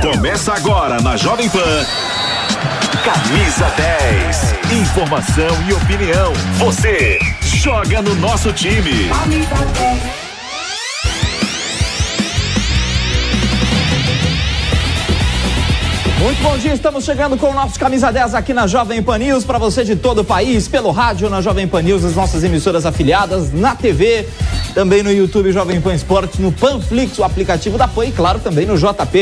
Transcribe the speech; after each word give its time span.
Começa 0.00 0.52
agora 0.52 1.00
na 1.00 1.16
Jovem 1.16 1.48
Pan. 1.48 1.86
Camisa 3.04 3.66
10. 3.76 4.54
Informação 4.80 5.68
e 5.68 5.72
opinião. 5.72 6.32
Você 6.58 7.18
joga 7.42 8.02
no 8.02 8.14
nosso 8.16 8.52
time. 8.52 9.08
Camisa 9.08 9.54
10. 9.78 10.32
Muito 16.22 16.40
bom 16.40 16.56
dia, 16.56 16.72
estamos 16.72 17.04
chegando 17.04 17.36
com 17.36 17.50
o 17.50 17.52
nosso 17.52 17.76
Camisa 17.76 18.12
10 18.12 18.36
aqui 18.36 18.54
na 18.54 18.68
Jovem 18.68 19.02
Pan 19.02 19.18
News, 19.18 19.42
para 19.44 19.58
você 19.58 19.82
de 19.82 19.96
todo 19.96 20.20
o 20.20 20.24
país, 20.24 20.68
pelo 20.68 20.92
rádio 20.92 21.28
na 21.28 21.40
Jovem 21.40 21.66
Pan 21.66 21.82
News, 21.82 22.04
as 22.04 22.14
nossas 22.14 22.44
emissoras 22.44 22.86
afiliadas, 22.86 23.52
na 23.52 23.74
TV, 23.74 24.28
também 24.74 25.02
no 25.02 25.12
YouTube 25.12 25.52
Jovem 25.52 25.80
Pan 25.80 25.94
Esportes, 25.94 26.38
no 26.38 26.50
Panflix, 26.50 27.18
o 27.18 27.24
aplicativo 27.24 27.76
da 27.76 27.86
Pan 27.86 28.06
e 28.06 28.12
claro 28.12 28.40
também 28.40 28.66
no 28.66 28.76
jp.com.br, 28.76 29.20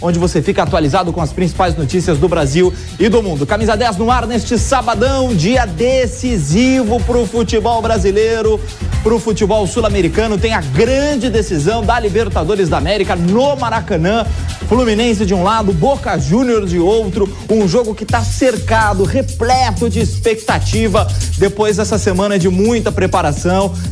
onde 0.00 0.18
você 0.18 0.42
fica 0.42 0.62
atualizado 0.62 1.12
com 1.12 1.20
as 1.20 1.32
principais 1.32 1.76
notícias 1.76 2.18
do 2.18 2.28
Brasil 2.28 2.72
e 2.98 3.08
do 3.08 3.22
mundo. 3.22 3.46
Camisa 3.46 3.76
10 3.76 3.96
no 3.98 4.10
ar 4.10 4.26
neste 4.26 4.58
sabadão, 4.58 5.34
dia 5.34 5.66
decisivo 5.66 7.00
para 7.00 7.18
o 7.18 7.26
futebol 7.26 7.82
brasileiro, 7.82 8.60
para 9.02 9.14
o 9.14 9.20
futebol 9.20 9.66
sul-americano, 9.66 10.38
tem 10.38 10.54
a 10.54 10.60
grande 10.60 11.30
decisão 11.30 11.84
da 11.84 12.00
Libertadores 12.00 12.68
da 12.68 12.78
América 12.78 13.14
no 13.14 13.56
Maracanã. 13.56 14.26
Fluminense 14.68 15.24
de 15.24 15.32
um 15.32 15.42
lado, 15.42 15.72
Boca 15.72 16.18
Júnior 16.18 16.66
de 16.66 16.78
outro, 16.78 17.32
um 17.48 17.66
jogo 17.66 17.94
que 17.94 18.04
está 18.04 18.22
cercado, 18.22 19.04
repleto 19.04 19.88
de 19.88 20.00
expectativa 20.00 21.06
depois 21.38 21.76
dessa 21.76 21.96
semana 21.96 22.38
de 22.38 22.48
muita 22.48 22.92
preparação, 22.92 23.17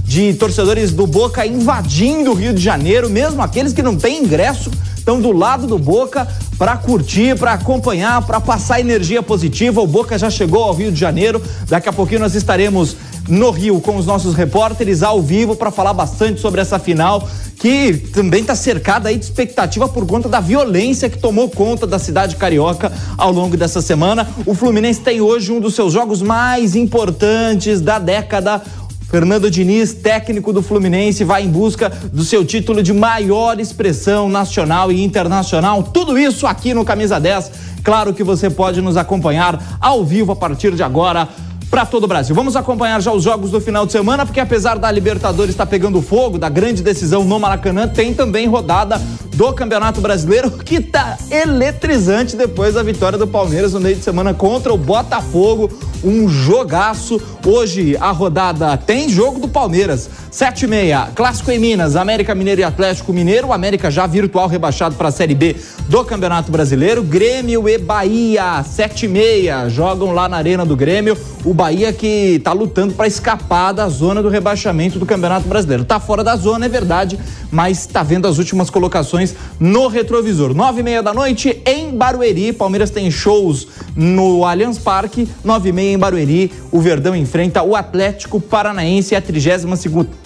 de 0.05 0.34
torcedores 0.34 0.92
do 0.92 1.06
Boca 1.06 1.46
invadindo 1.46 2.30
o 2.30 2.34
Rio 2.34 2.52
de 2.52 2.62
Janeiro, 2.62 3.10
mesmo 3.10 3.42
aqueles 3.42 3.72
que 3.72 3.82
não 3.82 3.96
têm 3.96 4.22
ingresso 4.22 4.70
estão 4.96 5.20
do 5.20 5.30
lado 5.30 5.69
do 5.69 5.78
Boca 5.78 6.27
para 6.58 6.77
curtir, 6.77 7.38
para 7.38 7.52
acompanhar, 7.52 8.27
para 8.27 8.41
passar 8.41 8.80
energia 8.80 9.22
positiva. 9.22 9.80
O 9.80 9.86
Boca 9.86 10.19
já 10.19 10.28
chegou 10.28 10.64
ao 10.64 10.74
Rio 10.74 10.91
de 10.91 10.98
Janeiro. 10.98 11.41
Daqui 11.69 11.88
a 11.88 11.92
pouquinho 11.92 12.20
nós 12.20 12.34
estaremos 12.34 12.97
no 13.28 13.50
Rio 13.50 13.80
com 13.80 13.97
os 13.97 14.06
nossos 14.06 14.34
repórteres 14.34 15.04
ao 15.04 15.22
vivo 15.22 15.54
para 15.54 15.70
falar 15.70 15.92
bastante 15.92 16.41
sobre 16.41 16.60
essa 16.60 16.78
final 16.78 17.28
que 17.56 17.94
também 18.12 18.42
está 18.42 18.54
cercada 18.54 19.08
aí 19.08 19.16
de 19.16 19.24
expectativa 19.24 19.88
por 19.88 20.06
conta 20.06 20.28
da 20.28 20.41
violência 20.41 21.08
que 21.08 21.19
tomou 21.19 21.48
conta 21.48 21.86
da 21.86 21.98
cidade 21.98 22.36
carioca 22.36 22.92
ao 23.16 23.32
longo 23.32 23.56
dessa 23.56 23.80
semana. 23.80 24.28
O 24.44 24.54
Fluminense 24.54 25.00
tem 25.00 25.20
hoje 25.20 25.52
um 25.52 25.60
dos 25.60 25.74
seus 25.74 25.92
jogos 25.92 26.20
mais 26.20 26.77
importantes 26.77 27.80
da 27.80 27.98
década. 27.98 28.62
Fernando 29.09 29.49
Diniz, 29.49 29.95
técnico 29.95 30.53
do 30.53 30.61
Fluminense, 30.61 31.23
vai 31.23 31.45
em 31.45 31.49
busca 31.49 31.89
do 31.89 32.25
seu 32.25 32.45
título 32.45 32.83
de 32.83 32.93
maior 32.93 33.61
expressão 33.61 34.29
nacional 34.29 34.91
e 34.91 35.03
internacional. 35.03 35.81
Tudo 35.81 36.19
isso 36.19 36.45
aqui 36.45 36.75
no 36.75 36.85
Camisa 36.85 37.21
10. 37.21 37.53
Claro 37.84 38.12
que 38.12 38.25
você 38.25 38.51
pode 38.51 38.81
nos 38.81 38.97
acompanhar 38.97 39.79
ao 39.81 40.05
vivo 40.05 40.33
a 40.33 40.37
partir 40.37 40.75
de 40.75 40.83
agora 40.83 41.28
para 41.71 41.84
todo 41.84 42.04
o 42.04 42.06
Brasil. 42.06 42.34
Vamos 42.34 42.56
acompanhar 42.56 43.00
já 43.00 43.12
os 43.12 43.22
jogos 43.22 43.50
do 43.50 43.60
final 43.60 43.87
de 43.87 43.93
semana, 43.93 44.25
porque 44.25 44.41
apesar 44.41 44.78
da 44.78 44.91
Libertadores 44.91 45.50
estar 45.50 45.66
tá 45.66 45.71
pegando 45.71 46.00
fogo, 46.00 46.38
da 46.38 46.49
grande 46.49 46.82
decisão 46.82 47.25
no 47.25 47.38
Maracanã, 47.38 47.88
tem 47.88 48.15
também 48.15 48.47
rodada 48.47 49.00
do 49.34 49.53
Campeonato 49.53 50.00
Brasileiro 50.00 50.50
que 50.65 50.77
está 50.77 51.16
eletrizante 51.31 52.37
depois 52.37 52.75
da 52.75 52.82
vitória 52.82 53.19
do 53.19 53.27
Palmeiras 53.27 53.75
no 53.75 53.81
meio 53.81 53.97
de 53.97 54.03
semana 54.03 54.32
contra 54.32 54.72
o 54.72 54.78
Botafogo. 54.78 55.71
Um 56.03 56.28
jogaço. 56.28 57.21
Hoje 57.44 57.97
a 58.00 58.10
rodada 58.10 58.77
tem 58.77 59.09
jogo 59.09 59.41
do 59.41 59.48
Palmeiras. 59.48 60.09
7 60.31 60.65
e 60.65 60.69
meia, 60.69 61.09
Clássico 61.15 61.50
em 61.50 61.59
Minas, 61.59 61.97
América 61.97 62.34
Mineiro 62.34 62.60
e 62.60 62.65
Atlético 62.65 63.12
Mineiro. 63.12 63.48
O 63.48 63.53
América 63.53 63.91
já 63.91 64.06
virtual 64.06 64.48
rebaixado 64.48 64.94
para 64.94 65.09
a 65.09 65.12
Série 65.12 65.34
B 65.34 65.56
do 65.88 66.04
Campeonato 66.04 66.53
Brasileiro. 66.53 67.03
Grêmio 67.03 67.69
e 67.69 67.78
Bahia, 67.78 68.62
7 68.62 69.06
e 69.06 69.09
meia, 69.09 69.69
jogam 69.69 70.12
lá 70.12 70.28
na 70.28 70.37
Arena 70.37 70.65
do 70.65 70.77
Grêmio. 70.77 71.16
O 71.44 71.54
Bahia 71.56 71.91
que 71.91 72.34
está 72.37 72.53
lutando 72.53 72.93
para 72.93 73.06
escapar 73.06 73.72
da 73.72 73.89
zona 73.89 74.22
do 74.22 74.28
rebaixamento 74.28 74.99
do 74.99 75.06
Campeonato 75.06 75.49
Brasileiro. 75.49 75.84
Está 75.84 75.99
fora 75.99 76.22
da 76.22 76.37
zona, 76.37 76.67
é 76.67 76.69
verdade, 76.69 77.19
mas 77.50 77.78
está 77.78 78.03
vendo 78.03 78.28
as 78.28 78.37
últimas 78.37 78.69
colocações 78.69 79.34
no 79.59 79.89
retrovisor. 79.89 80.53
Nove 80.53 80.81
e 80.81 80.83
meia 80.83 81.03
da 81.03 81.15
noite 81.15 81.62
em 81.65 81.97
Barueri. 81.97 82.53
Palmeiras 82.53 82.91
tem 82.91 83.11
shows 83.11 83.69
no 83.97 84.45
Allianz 84.45 84.77
Parque. 84.77 85.27
Nove 85.43 85.71
e 85.71 85.72
meia 85.72 85.95
em 85.95 85.99
Barueri. 85.99 86.53
O 86.71 86.78
Verdão 86.78 87.16
enfrenta 87.16 87.62
o 87.62 87.75
Atlético 87.75 88.39
Paranaense, 88.39 89.16
a 89.16 89.21
32 89.22 89.81
segunda 89.81 90.25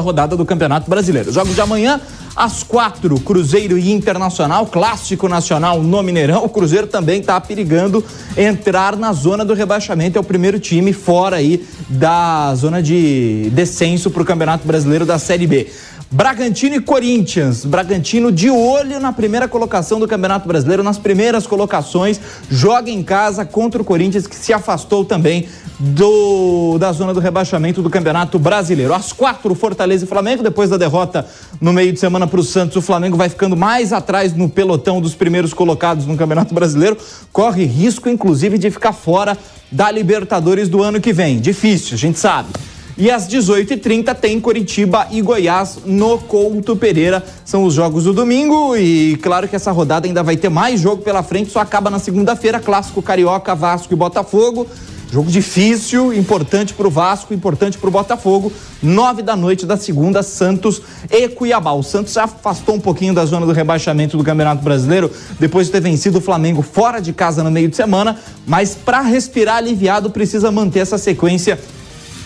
rodada 0.00 0.36
do 0.36 0.44
Campeonato 0.44 0.88
Brasileiro. 0.88 1.32
Jogos 1.32 1.54
de 1.54 1.60
amanhã, 1.60 2.00
às 2.34 2.62
quatro, 2.62 3.18
Cruzeiro 3.20 3.78
e 3.78 3.92
Internacional, 3.92 4.66
clássico 4.66 5.28
nacional 5.28 5.82
no 5.82 6.02
Mineirão. 6.02 6.44
O 6.44 6.48
Cruzeiro 6.48 6.86
também 6.86 7.20
está 7.20 7.40
perigando 7.40 8.04
entrar 8.36 8.96
na 8.96 9.12
zona 9.12 9.44
do 9.44 9.54
rebaixamento. 9.54 10.18
É 10.18 10.20
o 10.20 10.24
primeiro 10.24 10.58
time 10.58 10.92
fora 10.92 11.36
aí 11.36 11.66
da 11.88 12.54
zona 12.54 12.82
de 12.82 13.50
descenso 13.52 14.10
para 14.10 14.22
o 14.22 14.24
Campeonato 14.24 14.66
Brasileiro 14.66 15.04
da 15.04 15.18
Série 15.18 15.46
B. 15.46 15.68
Bragantino 16.12 16.74
e 16.74 16.80
Corinthians. 16.80 17.64
Bragantino 17.64 18.30
de 18.30 18.50
olho 18.50 19.00
na 19.00 19.14
primeira 19.14 19.48
colocação 19.48 19.98
do 19.98 20.06
Campeonato 20.06 20.46
Brasileiro, 20.46 20.82
nas 20.82 20.98
primeiras 20.98 21.46
colocações, 21.46 22.20
joga 22.50 22.90
em 22.90 23.02
casa 23.02 23.46
contra 23.46 23.80
o 23.80 23.84
Corinthians, 23.84 24.26
que 24.26 24.36
se 24.36 24.52
afastou 24.52 25.06
também 25.06 25.48
do, 25.82 26.78
da 26.78 26.92
zona 26.92 27.12
do 27.12 27.18
rebaixamento 27.18 27.82
do 27.82 27.90
Campeonato 27.90 28.38
Brasileiro. 28.38 28.94
Às 28.94 29.12
quatro, 29.12 29.52
Fortaleza 29.54 30.04
e 30.04 30.08
Flamengo. 30.08 30.42
Depois 30.42 30.70
da 30.70 30.76
derrota 30.76 31.26
no 31.60 31.72
meio 31.72 31.92
de 31.92 31.98
semana 31.98 32.26
para 32.26 32.38
o 32.38 32.44
Santos, 32.44 32.76
o 32.76 32.82
Flamengo 32.82 33.16
vai 33.16 33.28
ficando 33.28 33.56
mais 33.56 33.92
atrás 33.92 34.32
no 34.32 34.48
pelotão 34.48 35.00
dos 35.00 35.14
primeiros 35.14 35.52
colocados 35.52 36.06
no 36.06 36.16
Campeonato 36.16 36.54
Brasileiro. 36.54 36.96
Corre 37.32 37.64
risco, 37.64 38.08
inclusive, 38.08 38.58
de 38.58 38.70
ficar 38.70 38.92
fora 38.92 39.36
da 39.72 39.90
Libertadores 39.90 40.68
do 40.68 40.82
ano 40.82 41.00
que 41.00 41.12
vem. 41.12 41.40
Difícil, 41.40 41.94
a 41.94 41.98
gente 41.98 42.18
sabe. 42.18 42.50
E 42.96 43.10
às 43.10 43.26
18h30 43.26 44.14
tem 44.14 44.38
Curitiba 44.38 45.08
e 45.10 45.20
Goiás 45.22 45.78
no 45.84 46.18
Couto 46.18 46.76
Pereira. 46.76 47.24
São 47.44 47.64
os 47.64 47.74
jogos 47.74 48.04
do 48.04 48.12
domingo 48.12 48.76
e 48.76 49.16
claro 49.16 49.48
que 49.48 49.56
essa 49.56 49.72
rodada 49.72 50.06
ainda 50.06 50.22
vai 50.22 50.36
ter 50.36 50.50
mais 50.50 50.78
jogo 50.78 51.02
pela 51.02 51.22
frente, 51.22 51.50
só 51.50 51.60
acaba 51.60 51.88
na 51.88 51.98
segunda-feira, 51.98 52.60
clássico 52.60 53.02
Carioca, 53.02 53.54
Vasco 53.54 53.92
e 53.92 53.96
Botafogo. 53.96 54.68
Jogo 55.12 55.30
difícil, 55.30 56.10
importante 56.14 56.72
para 56.72 56.86
o 56.86 56.90
Vasco, 56.90 57.34
importante 57.34 57.76
para 57.76 57.86
o 57.86 57.92
Botafogo. 57.92 58.50
Nove 58.82 59.20
da 59.20 59.36
noite 59.36 59.66
da 59.66 59.76
segunda, 59.76 60.22
Santos 60.22 60.80
e 61.10 61.28
Cuiabá. 61.28 61.72
O 61.72 61.82
Santos 61.82 62.14
já 62.14 62.24
afastou 62.24 62.76
um 62.76 62.80
pouquinho 62.80 63.12
da 63.12 63.22
zona 63.26 63.44
do 63.44 63.52
rebaixamento 63.52 64.16
do 64.16 64.24
Campeonato 64.24 64.62
Brasileiro 64.62 65.10
depois 65.38 65.66
de 65.66 65.72
ter 65.72 65.82
vencido 65.82 66.16
o 66.16 66.20
Flamengo 66.22 66.62
fora 66.62 66.98
de 66.98 67.12
casa 67.12 67.44
no 67.44 67.50
meio 67.50 67.68
de 67.68 67.76
semana, 67.76 68.18
mas 68.46 68.74
para 68.74 69.02
respirar 69.02 69.56
aliviado 69.56 70.08
precisa 70.08 70.50
manter 70.50 70.78
essa 70.78 70.96
sequência 70.96 71.60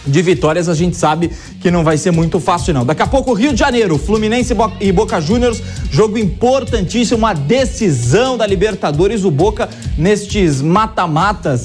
de 0.07 0.23
vitórias, 0.23 0.69
a 0.69 0.75
gente 0.75 0.97
sabe 0.97 1.33
que 1.61 1.69
não 1.69 1.83
vai 1.83 1.99
ser 1.99 2.13
muito 2.13 2.39
fácil, 2.39 2.73
não. 2.73 2.87
Daqui 2.87 3.03
a 3.03 3.07
pouco, 3.09 3.33
Rio 3.33 3.53
de 3.53 3.59
Janeiro, 3.59 3.99
Fluminense 3.99 4.55
e 4.81 4.93
Boca 4.93 5.21
Juniors, 5.21 5.61
jogo 5.91 6.16
importantíssimo, 6.16 7.19
uma 7.19 7.34
decisão 7.34 8.37
da 8.37 8.47
Libertadores. 8.47 9.25
O 9.25 9.31
Boca, 9.33 9.69
nestes 9.99 10.63
mata-matas, 10.63 11.65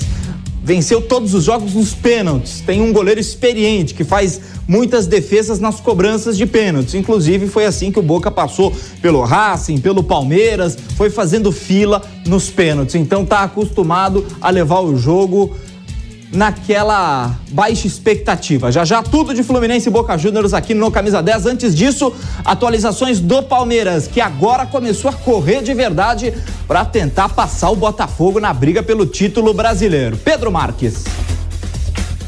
venceu 0.64 1.02
todos 1.02 1.34
os 1.34 1.44
jogos 1.44 1.74
nos 1.74 1.94
pênaltis. 1.94 2.62
Tem 2.62 2.82
um 2.82 2.94
goleiro 2.94 3.20
experiente 3.20 3.94
que 3.94 4.04
faz 4.04 4.40
muitas 4.68 5.08
defesas 5.08 5.60
nas 5.60 5.80
cobranças 5.80 6.38
de 6.38 6.46
pênaltis. 6.46 6.94
Inclusive, 6.94 7.48
foi 7.48 7.66
assim 7.66 7.92
que 7.92 8.00
o 8.00 8.04
Boca 8.04 8.30
passou 8.30 8.72
pelo 9.02 9.24
Racing, 9.24 9.80
pelo 9.80 10.04
Palmeiras, 10.04 10.78
foi 10.96 11.10
fazendo 11.10 11.52
fila 11.52 12.02
nos 12.28 12.50
pênaltis. 12.50 12.96
Então, 12.96 13.26
tá 13.26 13.44
acostumado 13.44 14.26
a 14.40 14.50
levar 14.50 14.82
o 14.82 14.96
jogo 14.96 15.56
naquela 16.32 17.36
baixa 17.50 17.88
expectativa. 17.88 18.72
Já 18.72 18.86
já 18.86 19.04
tudo 19.04 19.34
de 19.34 19.44
Fluminense 19.44 19.90
e 19.90 19.92
Boca 19.92 20.18
Juniors 20.18 20.54
aqui 20.54 20.74
no 20.74 20.90
Camisa 20.90 21.22
10. 21.22 21.46
Antes 21.46 21.76
disso, 21.76 22.14
atualizações 22.46 23.20
do 23.20 23.44
Palmeiras, 23.44 24.08
que 24.08 24.22
agora 24.22 24.66
começou 24.66 25.10
a 25.10 25.14
correr 25.14 25.62
de 25.62 25.74
verdade 25.74 26.34
para 26.68 26.86
tentar 26.86 27.30
passar 27.30 27.70
o 27.70 27.76
Botafogo 27.76 28.40
na 28.40 28.54
briga 28.54 28.82
pelo 28.82 29.06
título 29.06 29.54
brasileiro. 29.54 30.18
Pedro 30.18 30.52
Marques. 30.52 31.04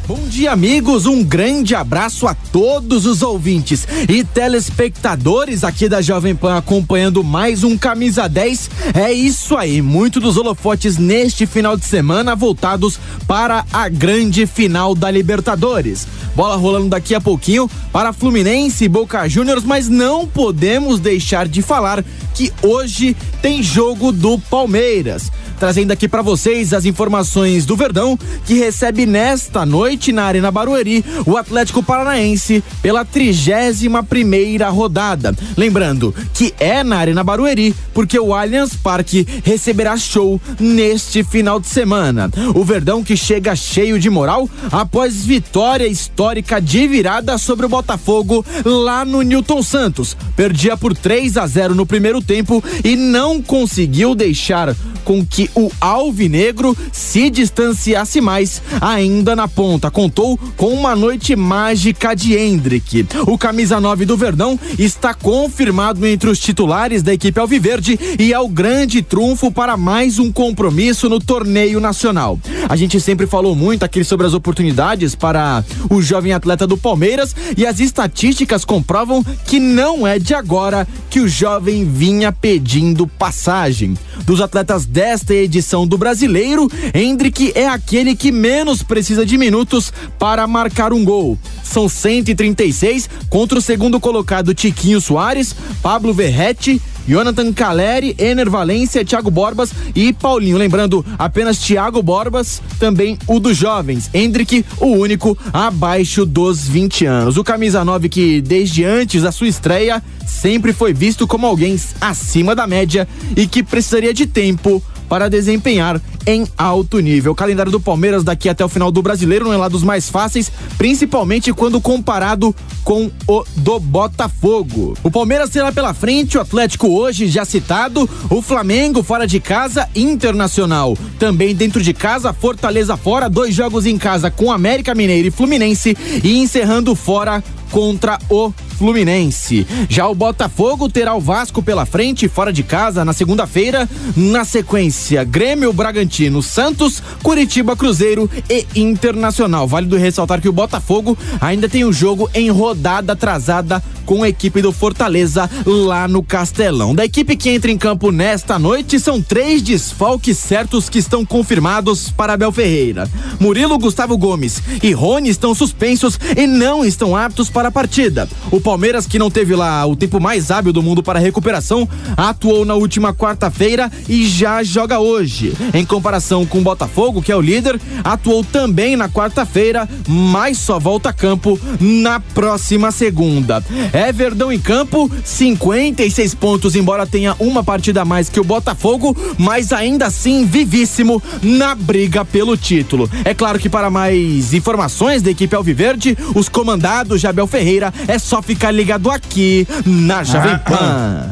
Bom 0.05 0.27
dia, 0.27 0.51
amigos. 0.51 1.05
Um 1.05 1.23
grande 1.23 1.73
abraço 1.73 2.27
a 2.27 2.35
todos 2.35 3.05
os 3.05 3.21
ouvintes 3.21 3.87
e 4.09 4.21
telespectadores 4.21 5.63
aqui 5.63 5.87
da 5.87 6.01
Jovem 6.01 6.35
Pan 6.35 6.57
acompanhando 6.57 7.23
mais 7.23 7.63
um 7.63 7.77
Camisa 7.77 8.27
10. 8.27 8.69
É 8.95 9.13
isso 9.13 9.55
aí, 9.55 9.81
muito 9.81 10.19
dos 10.19 10.35
holofotes 10.35 10.97
neste 10.97 11.45
final 11.45 11.77
de 11.77 11.85
semana 11.85 12.35
voltados 12.35 12.99
para 13.25 13.65
a 13.71 13.87
grande 13.87 14.45
final 14.45 14.93
da 14.93 15.09
Libertadores. 15.09 16.05
Bola 16.35 16.57
rolando 16.57 16.89
daqui 16.89 17.15
a 17.15 17.21
pouquinho 17.21 17.71
para 17.89 18.11
Fluminense 18.11 18.83
e 18.83 18.89
Boca 18.89 19.29
Juniors, 19.29 19.63
mas 19.63 19.87
não 19.87 20.27
podemos 20.27 20.99
deixar 20.99 21.47
de 21.47 21.61
falar 21.61 22.03
que 22.33 22.51
hoje 22.61 23.15
tem 23.41 23.63
jogo 23.63 24.11
do 24.11 24.37
Palmeiras 24.37 25.31
trazendo 25.63 25.91
aqui 25.91 26.09
para 26.09 26.21
vocês 26.21 26.73
as 26.73 26.83
informações 26.83 27.65
do 27.65 27.77
Verdão, 27.77 28.19
que 28.45 28.55
recebe 28.55 29.05
nesta 29.05 29.65
noite 29.65 30.11
na 30.11 30.25
Arena 30.25 30.51
Barueri 30.51 31.05
o 31.25 31.37
Atlético 31.37 31.81
Paranaense 31.81 32.61
pela 32.81 33.05
31 33.05 34.03
primeira 34.03 34.67
rodada. 34.67 35.33
Lembrando 35.55 36.13
que 36.33 36.53
é 36.59 36.83
na 36.83 36.97
Arena 36.97 37.23
Barueri, 37.23 37.73
porque 37.93 38.19
o 38.19 38.33
Allianz 38.33 38.75
Parque 38.75 39.25
receberá 39.45 39.95
show 39.95 40.41
neste 40.59 41.23
final 41.23 41.61
de 41.61 41.67
semana. 41.67 42.29
O 42.53 42.65
Verdão 42.65 43.01
que 43.01 43.15
chega 43.15 43.55
cheio 43.55 43.97
de 43.97 44.09
moral 44.09 44.49
após 44.69 45.23
vitória 45.23 45.87
histórica 45.87 46.59
de 46.59 46.89
virada 46.89 47.37
sobre 47.37 47.65
o 47.65 47.69
Botafogo 47.69 48.45
lá 48.65 49.05
no 49.05 49.21
Newton 49.21 49.63
Santos. 49.63 50.17
Perdia 50.35 50.75
por 50.75 50.93
3 50.93 51.37
a 51.37 51.47
0 51.47 51.73
no 51.73 51.85
primeiro 51.85 52.21
tempo 52.21 52.61
e 52.83 52.97
não 52.97 53.41
conseguiu 53.41 54.13
deixar 54.13 54.75
com 55.03 55.25
que 55.25 55.49
o 55.55 55.71
Alvinegro 55.79 56.75
se 56.91 57.29
distanciasse 57.29 58.21
mais 58.21 58.61
ainda 58.81 59.35
na 59.35 59.47
ponta. 59.47 59.91
Contou 59.91 60.37
com 60.57 60.69
uma 60.69 60.95
noite 60.95 61.35
mágica 61.35 62.15
de 62.15 62.35
Hendrick. 62.35 63.05
O 63.27 63.37
camisa 63.37 63.79
9 63.79 64.05
do 64.05 64.17
Verdão 64.17 64.59
está 64.77 65.13
confirmado 65.13 66.05
entre 66.05 66.29
os 66.29 66.39
titulares 66.39 67.03
da 67.03 67.13
equipe 67.13 67.39
Alviverde 67.39 67.99
e 68.19 68.33
é 68.33 68.39
o 68.39 68.47
grande 68.47 69.01
trunfo 69.01 69.51
para 69.51 69.77
mais 69.77 70.19
um 70.19 70.31
compromisso 70.31 71.09
no 71.09 71.19
torneio 71.19 71.79
nacional. 71.79 72.39
A 72.67 72.75
gente 72.75 72.99
sempre 72.99 73.27
falou 73.27 73.55
muito 73.55 73.83
aqui 73.83 74.03
sobre 74.03 74.25
as 74.25 74.33
oportunidades 74.33 75.15
para 75.15 75.63
o 75.89 76.01
jovem 76.01 76.33
atleta 76.33 76.65
do 76.65 76.77
Palmeiras 76.77 77.35
e 77.57 77.65
as 77.65 77.79
estatísticas 77.79 78.65
comprovam 78.65 79.23
que 79.45 79.59
não 79.59 80.05
é 80.05 80.17
de 80.19 80.33
agora 80.33 80.87
que 81.09 81.19
o 81.19 81.27
jovem 81.27 81.85
vinha 81.85 82.31
pedindo 82.31 83.07
passagem. 83.07 83.95
Dos 84.25 84.41
atletas 84.41 84.85
desta 84.85 85.32
edição 85.33 85.87
do 85.87 85.97
Brasileiro, 85.97 86.69
Hendrick 86.93 87.51
é 87.55 87.67
aquele 87.67 88.15
que 88.15 88.31
menos 88.31 88.83
precisa 88.83 89.25
de 89.25 89.37
minutos 89.37 89.91
para 90.19 90.45
marcar 90.47 90.93
um 90.93 91.03
gol. 91.03 91.37
São 91.63 91.89
136 91.89 93.09
contra 93.29 93.57
o 93.57 93.61
segundo 93.61 93.99
colocado 93.99 94.53
Tiquinho 94.53 95.01
Soares, 95.01 95.55
Pablo 95.81 96.13
Verrete, 96.13 96.81
Jonathan 97.07 97.51
Caleri, 97.51 98.15
Ener 98.17 98.49
Valência, 98.49 99.03
Thiago 99.03 99.29
Borbas 99.29 99.71
e 99.95 100.13
Paulinho. 100.13 100.57
Lembrando, 100.57 101.05
apenas 101.17 101.57
Thiago 101.57 102.01
Borbas, 102.01 102.61
também 102.79 103.17
o 103.27 103.39
dos 103.39 103.57
jovens. 103.57 104.09
Hendrick, 104.13 104.65
o 104.79 104.87
único 104.87 105.37
abaixo 105.51 106.25
dos 106.25 106.67
20 106.67 107.05
anos. 107.05 107.37
O 107.37 107.43
camisa 107.43 107.83
9 107.83 108.09
que 108.09 108.41
desde 108.41 108.83
antes 108.83 109.23
da 109.23 109.31
sua 109.31 109.47
estreia 109.47 110.01
sempre 110.25 110.73
foi 110.73 110.93
visto 110.93 111.27
como 111.27 111.45
alguém 111.45 111.79
acima 111.99 112.55
da 112.55 112.65
média 112.65 113.07
e 113.35 113.47
que 113.47 113.63
precisaria 113.63 114.13
de 114.13 114.25
tempo 114.25 114.81
para 115.13 115.29
desempenhar 115.29 116.01
em 116.25 116.43
alto 116.57 116.99
nível. 116.99 117.33
O 117.33 117.35
calendário 117.35 117.71
do 117.71 117.79
Palmeiras 117.79 118.23
daqui 118.23 118.49
até 118.49 118.65
o 118.65 118.67
final 118.67 118.91
do 118.91 118.99
Brasileiro 118.99 119.45
não 119.45 119.53
é 119.53 119.57
lá 119.57 119.67
dos 119.67 119.83
mais 119.83 120.09
fáceis, 120.09 120.51
principalmente 120.75 121.53
quando 121.53 121.79
comparado 121.79 122.55
com 122.83 123.11
o 123.27 123.43
do 123.57 123.79
Botafogo. 123.79 124.97
O 125.03 125.11
Palmeiras 125.11 125.51
terá 125.51 125.71
pela 125.71 125.93
frente 125.93 126.35
o 126.35 126.41
Atlético 126.41 126.87
hoje 126.87 127.27
já 127.27 127.45
citado, 127.45 128.09
o 128.27 128.41
Flamengo 128.41 129.03
fora 129.03 129.27
de 129.27 129.39
casa, 129.39 129.87
Internacional. 129.95 130.97
Também 131.19 131.53
dentro 131.53 131.83
de 131.83 131.93
casa, 131.93 132.33
Fortaleza 132.33 132.97
fora, 132.97 133.29
dois 133.29 133.53
jogos 133.53 133.85
em 133.85 133.99
casa 133.99 134.31
com 134.31 134.51
América 134.51 134.95
Mineiro 134.95 135.27
e 135.27 135.31
Fluminense 135.31 135.95
e 136.23 136.39
encerrando 136.39 136.95
fora 136.95 137.43
contra 137.73 138.19
o 138.29 138.53
Fluminense. 138.77 139.65
Já 139.89 140.07
o 140.07 140.13
Botafogo 140.13 140.87
terá 140.87 141.15
o 141.15 141.19
Vasco 141.19 141.63
pela 141.63 141.87
frente, 141.87 142.29
fora 142.29 142.53
de 142.53 142.61
casa, 142.61 143.03
na 143.03 143.13
segunda-feira. 143.13 143.89
Na 144.15 144.45
sequência, 144.45 145.23
Grêmio, 145.23 145.73
Bragantino, 145.73 146.43
Santos, 146.43 147.01
Curitiba, 147.23 147.75
Cruzeiro 147.75 148.29
e 148.47 148.67
Internacional. 148.75 149.67
Válido 149.67 149.97
ressaltar 149.97 150.39
que 150.39 150.47
o 150.47 150.53
Botafogo 150.53 151.17
ainda 151.41 151.67
tem 151.67 151.83
o 151.83 151.89
um 151.89 151.93
jogo 151.93 152.29
em 152.35 152.51
rodada 152.51 153.13
atrasada 153.13 153.81
com 154.05 154.23
a 154.23 154.29
equipe 154.29 154.61
do 154.61 154.71
Fortaleza 154.71 155.49
lá 155.65 156.07
no 156.07 156.23
Castelão. 156.23 156.93
Da 156.93 157.05
equipe 157.05 157.35
que 157.35 157.49
entra 157.49 157.71
em 157.71 157.77
campo 157.77 158.11
nesta 158.11 158.59
noite, 158.59 158.99
são 158.99 159.21
três 159.21 159.61
desfalques 159.61 160.37
certos 160.37 160.89
que 160.89 160.99
estão 160.99 161.25
confirmados 161.25 162.09
para 162.09 162.33
Abel 162.33 162.51
Ferreira. 162.51 163.09
Murilo, 163.39 163.77
Gustavo 163.77 164.17
Gomes 164.17 164.61
e 164.81 164.91
Rony 164.91 165.29
estão 165.29 165.55
suspensos 165.55 166.19
e 166.37 166.47
não 166.47 166.85
estão 166.85 167.15
aptos 167.15 167.49
para 167.49 167.69
a 167.69 167.71
partida. 167.71 168.27
O 168.51 168.59
Palmeiras, 168.59 169.07
que 169.07 169.19
não 169.19 169.31
teve 169.31 169.55
lá 169.55 169.85
o 169.85 169.95
tempo 169.95 170.19
mais 170.19 170.51
hábil 170.51 170.73
do 170.73 170.83
mundo 170.83 171.03
para 171.03 171.19
recuperação, 171.19 171.87
atuou 172.15 172.65
na 172.65 172.75
última 172.75 173.13
quarta-feira 173.13 173.91
e 174.07 174.27
já 174.27 174.63
joga 174.63 174.99
hoje. 174.99 175.53
Em 175.73 175.85
comparação 175.85 176.45
com 176.45 176.59
o 176.59 176.63
Botafogo, 176.63 177.21
que 177.21 177.31
é 177.31 177.35
o 177.35 177.41
líder, 177.41 177.79
atuou 178.03 178.43
também 178.43 178.95
na 178.95 179.09
quarta-feira, 179.09 179.87
mas 180.07 180.57
só 180.57 180.79
volta 180.79 181.09
a 181.09 181.13
campo 181.13 181.59
na 181.79 182.19
próxima 182.19 182.91
segunda. 182.91 183.63
É 183.93 184.11
Verdão 184.11 184.51
em 184.51 184.59
campo, 184.59 185.09
56 185.23 186.33
pontos, 186.33 186.75
embora 186.75 187.05
tenha 187.05 187.35
uma 187.39 187.63
partida 187.63 188.01
a 188.01 188.05
mais 188.05 188.27
que 188.27 188.39
o 188.39 188.43
Botafogo, 188.43 189.15
mas 189.37 189.71
ainda 189.71 190.07
assim 190.07 190.47
vivíssimo 190.47 191.21
na 191.43 191.75
briga 191.75 192.25
pelo 192.25 192.57
título. 192.57 193.07
É 193.23 193.35
claro 193.35 193.59
que 193.59 193.69
para 193.69 193.91
mais 193.91 194.51
informações 194.51 195.21
da 195.21 195.29
equipe 195.29 195.55
Alviverde, 195.55 196.17
os 196.33 196.49
comandados 196.49 197.21
de 197.21 197.27
Abel 197.27 197.45
Ferreira, 197.45 197.93
é 198.07 198.17
só 198.17 198.41
ficar 198.41 198.71
ligado 198.71 199.11
aqui 199.11 199.67
na 199.85 200.23
Jovem 200.23 200.57
Pan. 200.57 201.31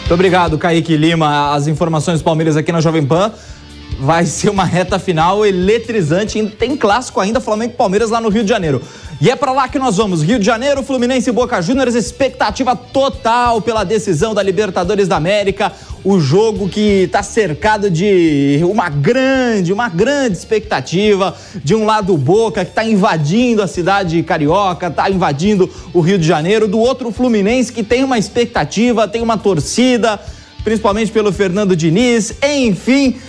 Muito 0.00 0.12
obrigado, 0.14 0.58
Kaique 0.58 0.94
Lima. 0.98 1.54
As 1.54 1.66
informações 1.66 2.20
do 2.20 2.24
Palmeiras 2.24 2.58
aqui 2.58 2.70
na 2.70 2.82
Jovem 2.82 3.06
Pan 3.06 3.32
vai 3.98 4.26
ser 4.26 4.50
uma 4.50 4.64
reta 4.64 4.98
final 4.98 5.44
eletrizante. 5.44 6.42
Tem 6.58 6.76
clássico 6.76 7.20
ainda, 7.20 7.40
Flamengo 7.40 7.72
e 7.74 7.76
Palmeiras 7.76 8.10
lá 8.10 8.20
no 8.20 8.28
Rio 8.28 8.42
de 8.42 8.48
Janeiro. 8.48 8.82
E 9.20 9.30
é 9.30 9.36
para 9.36 9.52
lá 9.52 9.68
que 9.68 9.78
nós 9.78 9.98
vamos. 9.98 10.20
Rio 10.20 10.38
de 10.38 10.44
Janeiro, 10.44 10.82
Fluminense 10.82 11.30
e 11.30 11.32
Boca 11.32 11.62
Juniors, 11.62 11.94
expectativa 11.94 12.74
total 12.74 13.62
pela 13.62 13.84
decisão 13.84 14.34
da 14.34 14.42
Libertadores 14.42 15.06
da 15.06 15.16
América. 15.16 15.72
O 16.02 16.18
jogo 16.18 16.68
que 16.68 17.04
está 17.04 17.22
cercado 17.22 17.88
de 17.88 18.60
uma 18.64 18.88
grande, 18.88 19.72
uma 19.72 19.88
grande 19.88 20.36
expectativa. 20.36 21.36
De 21.62 21.72
um 21.72 21.84
lado, 21.84 22.12
o 22.12 22.18
Boca, 22.18 22.64
que 22.64 22.72
está 22.72 22.84
invadindo 22.84 23.62
a 23.62 23.68
cidade 23.68 24.20
carioca, 24.24 24.88
está 24.88 25.08
invadindo 25.08 25.70
o 25.94 26.00
Rio 26.00 26.18
de 26.18 26.26
Janeiro. 26.26 26.66
Do 26.66 26.80
outro, 26.80 27.10
o 27.10 27.12
Fluminense, 27.12 27.72
que 27.72 27.84
tem 27.84 28.02
uma 28.02 28.18
expectativa, 28.18 29.06
tem 29.06 29.22
uma 29.22 29.38
torcida, 29.38 30.18
principalmente 30.64 31.12
pelo 31.12 31.30
Fernando 31.30 31.76
Diniz. 31.76 32.34
Enfim, 32.42 33.20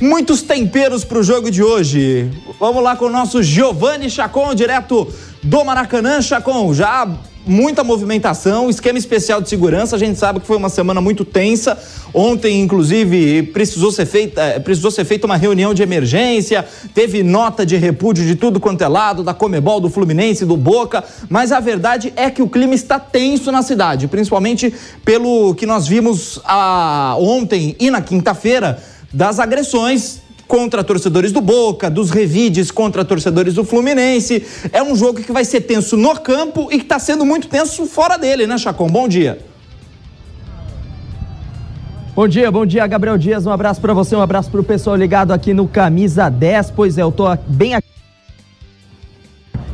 muitos 0.00 0.42
temperos 0.42 1.04
para 1.04 1.18
o 1.18 1.22
jogo 1.22 1.50
de 1.50 1.62
hoje. 1.62 2.30
Vamos 2.58 2.82
lá 2.82 2.96
com 2.96 3.06
o 3.06 3.10
nosso 3.10 3.42
Giovanni 3.42 4.08
Chacon, 4.08 4.54
direto 4.54 5.06
do 5.42 5.64
Maracanã. 5.64 6.22
Chacon, 6.22 6.72
já 6.72 7.06
muita 7.44 7.82
movimentação, 7.82 8.68
esquema 8.68 8.98
especial 8.98 9.40
de 9.40 9.48
segurança. 9.48 9.96
A 9.96 9.98
gente 9.98 10.18
sabe 10.18 10.38
que 10.38 10.46
foi 10.46 10.56
uma 10.56 10.68
semana 10.68 11.00
muito 11.00 11.24
tensa. 11.24 11.78
Ontem, 12.12 12.60
inclusive, 12.60 13.42
precisou 13.44 13.90
ser 13.90 14.06
feita, 14.06 14.40
eh, 14.42 14.60
precisou 14.60 14.90
ser 14.90 15.04
feita 15.04 15.26
uma 15.26 15.36
reunião 15.36 15.72
de 15.72 15.82
emergência. 15.82 16.64
Teve 16.94 17.22
nota 17.22 17.64
de 17.64 17.76
repúdio 17.76 18.24
de 18.24 18.36
tudo 18.36 18.60
quanto 18.60 18.82
é 18.82 18.88
lado, 18.88 19.24
da 19.24 19.34
Comebol, 19.34 19.80
do 19.80 19.90
Fluminense, 19.90 20.44
do 20.44 20.56
Boca. 20.56 21.02
Mas 21.28 21.50
a 21.50 21.58
verdade 21.58 22.12
é 22.14 22.30
que 22.30 22.42
o 22.42 22.48
clima 22.48 22.74
está 22.74 23.00
tenso 23.00 23.50
na 23.50 23.62
cidade, 23.62 24.06
principalmente 24.06 24.72
pelo 25.04 25.54
que 25.54 25.66
nós 25.66 25.88
vimos 25.88 26.40
ah, 26.44 27.16
ontem 27.18 27.74
e 27.80 27.90
na 27.90 28.00
quinta-feira 28.00 28.78
das 29.12 29.38
agressões 29.38 30.20
contra 30.46 30.82
torcedores 30.82 31.30
do 31.30 31.40
Boca, 31.40 31.90
dos 31.90 32.10
revides 32.10 32.70
contra 32.70 33.04
torcedores 33.04 33.54
do 33.54 33.64
Fluminense. 33.64 34.44
É 34.72 34.82
um 34.82 34.96
jogo 34.96 35.20
que 35.20 35.30
vai 35.30 35.44
ser 35.44 35.60
tenso 35.60 35.96
no 35.96 36.18
campo 36.18 36.68
e 36.72 36.78
que 36.78 36.84
está 36.84 36.98
sendo 36.98 37.24
muito 37.24 37.48
tenso 37.48 37.84
fora 37.86 38.16
dele, 38.16 38.46
né, 38.46 38.56
Chacon? 38.56 38.88
Bom 38.88 39.06
dia. 39.06 39.38
Bom 42.14 42.26
dia, 42.26 42.50
bom 42.50 42.66
dia, 42.66 42.86
Gabriel 42.86 43.16
Dias. 43.16 43.46
Um 43.46 43.52
abraço 43.52 43.80
para 43.80 43.94
você, 43.94 44.16
um 44.16 44.20
abraço 44.20 44.50
para 44.50 44.60
o 44.60 44.64
pessoal 44.64 44.96
ligado 44.96 45.32
aqui 45.32 45.54
no 45.54 45.68
Camisa 45.68 46.28
10. 46.28 46.72
Pois 46.72 46.98
é, 46.98 47.02
eu 47.02 47.12
tô 47.12 47.24
bem 47.46 47.74
aqui 47.74 47.86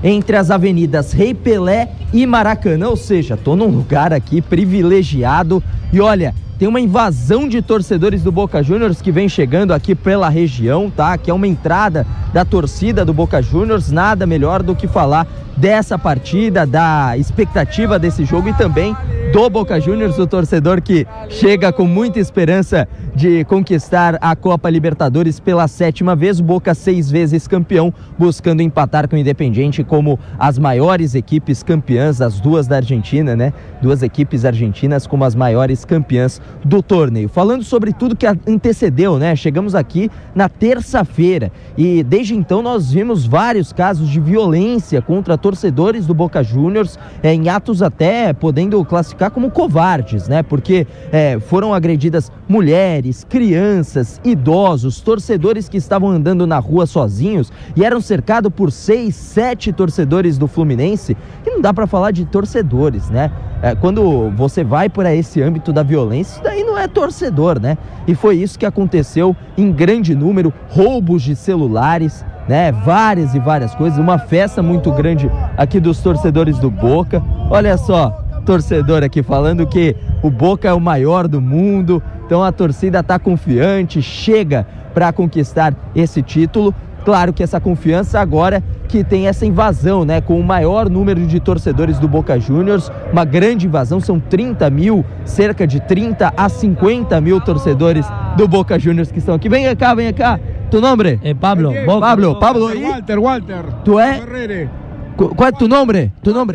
entre 0.03 0.37
as 0.37 0.50
avenidas 0.50 1.12
Rei 1.12 1.33
Pelé 1.33 1.88
e 2.12 2.26
Maracanã, 2.26 2.91
ou 2.91 2.97
seja, 2.97 3.38
tô 3.38 3.57
num 3.57 3.69
lugar 3.69 4.12
aqui 4.12 4.43
privilegiado 4.43 5.64
E 5.91 5.99
olha, 5.99 6.35
tem 6.58 6.68
uma 6.68 6.80
invasão 6.80 7.49
de 7.49 7.61
torcedores 7.61 8.23
do 8.23 8.30
Boca 8.30 8.62
Juniors 8.62 9.02
que 9.02 9.11
vem 9.11 9.28
chegando 9.28 9.73
aqui 9.73 9.94
pela 9.94 10.28
região, 10.28 10.90
tá? 10.90 11.18
Que 11.18 11.30
é 11.30 11.34
uma 11.34 11.46
entrada 11.46 12.06
da 12.32 12.44
torcida 12.44 13.04
do 13.04 13.12
Boca 13.12 13.42
Juniors. 13.42 13.90
Nada 13.90 14.26
melhor 14.26 14.62
do 14.62 14.75
que 14.75 14.87
falar 14.87 15.26
dessa 15.56 15.99
partida, 15.99 16.66
da 16.66 17.16
expectativa 17.16 17.99
desse 17.99 18.25
jogo 18.25 18.49
e 18.49 18.54
também 18.54 18.96
do 19.32 19.50
Boca 19.50 19.80
Juniors, 19.80 20.16
o 20.16 20.28
torcedor 20.28 20.80
que 20.80 21.04
chega 21.28 21.73
com 21.73 21.87
muita 21.87 22.20
esperança 22.20 22.87
de 23.16 23.44
conquistar 23.44 24.16
a 24.20 24.37
Copa 24.37 24.70
Libertadores 24.70 25.40
pela 25.40 25.66
sétima 25.66 26.14
vez. 26.14 26.40
Boca 26.40 26.73
seis 26.73 27.11
vezes 27.11 27.49
campeão, 27.49 27.92
buscando 28.16 28.62
empatar 28.62 29.08
com 29.08 29.16
o 29.16 29.18
Independiente 29.18 29.82
como 29.82 30.20
as 30.38 30.56
maiores 30.56 31.16
equipes 31.16 31.64
campeãs, 31.64 32.20
as 32.20 32.38
duas 32.38 32.68
da 32.68 32.76
Argentina, 32.76 33.34
né? 33.34 33.52
Duas 33.82 34.04
equipes 34.04 34.44
argentinas 34.44 35.04
como 35.04 35.25
as 35.25 35.34
maiores 35.34 35.84
campeãs 35.84 36.40
do 36.65 36.83
torneio. 36.83 37.29
Falando 37.29 37.63
sobre 37.63 37.93
tudo 37.93 38.17
que 38.17 38.27
antecedeu, 38.27 39.19
né? 39.19 39.37
Chegamos 39.37 39.75
aqui 39.75 40.11
na 40.35 40.49
terça-feira 40.49 41.53
e 41.77 42.03
desde 42.03 42.35
então 42.35 42.63
nós 42.63 42.91
vimos 42.91 43.27
vários 43.27 43.73
casos 43.73 44.09
de 44.09 44.19
violência 44.19 45.03
contra 45.03 45.37
torcedores 45.37 46.07
do 46.07 46.15
Boca 46.15 46.43
Juniors, 46.43 46.99
é, 47.23 47.35
em 47.35 47.49
atos 47.49 47.83
até 47.83 48.33
podendo 48.33 48.83
classificar 48.85 49.31
como 49.31 49.51
covardes, 49.51 50.27
né? 50.27 50.43
Porque 50.43 50.87
é, 51.13 51.39
foram 51.39 51.75
agredidas 51.75 52.33
mulheres, 52.49 53.27
crianças, 53.29 54.21
idosos, 54.25 55.01
torcedores 55.01 55.69
que 55.69 55.77
estavam 55.77 56.11
andando 56.11 56.47
na 56.47 56.59
rua 56.59 56.87
sozinhos 56.87 57.53
e 57.77 57.85
eram 57.85 58.01
cercados 58.01 58.53
por 58.53 58.73
seis, 58.73 59.15
sete 59.15 59.73
torcedores 59.73 60.39
do 60.39 60.47
Fluminense. 60.47 61.17
Não 61.54 61.61
dá 61.61 61.73
para 61.73 61.87
falar 61.87 62.11
de 62.11 62.25
torcedores, 62.25 63.08
né? 63.11 63.30
É, 63.62 63.76
quando 63.76 64.28
você 64.30 64.64
vai 64.64 64.88
para 64.88 65.14
esse 65.14 65.40
âmbito 65.40 65.73
da 65.73 65.84
violência, 65.84 66.34
isso 66.34 66.42
daí 66.42 66.64
não 66.64 66.76
é 66.76 66.88
torcedor, 66.88 67.61
né? 67.61 67.78
E 68.08 68.14
foi 68.14 68.37
isso 68.37 68.58
que 68.58 68.66
aconteceu 68.66 69.37
em 69.56 69.70
grande 69.70 70.16
número, 70.16 70.52
roubos 70.68 71.23
de 71.23 71.37
celulares, 71.37 72.26
né? 72.49 72.73
Várias 72.73 73.37
e 73.37 73.38
várias 73.38 73.73
coisas, 73.73 74.00
uma 74.00 74.18
festa 74.18 74.62
muito 74.62 74.90
grande 74.90 75.30
aqui 75.56 75.78
dos 75.78 76.00
torcedores 76.00 76.58
do 76.58 76.68
Boca. 76.68 77.23
Olha 77.49 77.76
só, 77.76 78.11
torcedor 78.44 79.04
aqui 79.04 79.23
falando 79.23 79.64
que 79.64 79.94
o 80.23 80.30
Boca 80.30 80.68
é 80.68 80.73
o 80.73 80.80
maior 80.80 81.28
do 81.28 81.40
mundo, 81.40 82.02
então 82.26 82.42
a 82.42 82.50
torcida 82.50 82.99
está 82.99 83.16
confiante, 83.16 84.02
chega 84.02 84.66
para 84.92 85.12
conquistar 85.12 85.73
esse 85.94 86.20
título. 86.20 86.75
Claro 87.04 87.32
que 87.32 87.42
essa 87.42 87.61
confiança 87.61 88.18
agora 88.18 88.62
que 88.88 89.04
tem 89.04 89.26
essa 89.26 89.44
invasão, 89.44 90.04
né? 90.04 90.20
Com 90.20 90.38
o 90.38 90.44
maior 90.44 90.88
número 90.88 91.26
de 91.26 91.40
torcedores 91.40 91.99
do 91.99 92.08
Boca 92.08 92.38
Juniors, 92.38 92.90
uma 93.12 93.25
grande 93.25 93.66
invasão, 93.66 94.00
são 94.00 94.18
30 94.18 94.70
mil, 94.70 95.04
cerca 95.25 95.66
de 95.66 95.80
30 95.80 96.32
a 96.37 96.49
50 96.49 97.20
mil 97.20 97.40
torcedores 97.40 98.06
do 98.37 98.49
Boca 98.49 98.78
Juniors 98.78 99.11
que 99.11 99.18
estão 99.18 99.34
aqui. 99.34 99.49
Vem 99.49 99.75
cá, 99.76 99.94
vem 99.94 100.12
cá. 100.12 100.38
Tu 100.70 100.80
nome? 100.80 101.20
Eh, 101.23 101.34
Pablo. 101.34 101.73
Boca. 101.84 102.00
Pablo, 102.00 102.38
Pablo. 102.38 102.68
Walter, 102.68 103.20
Walter. 103.20 103.64
Tu 103.84 103.99
é? 103.99 104.68
Qual 105.16 105.49
é 105.49 105.52
tu 105.52 105.68
nome? 105.68 106.12
Tu 106.23 106.32
nome? 106.32 106.54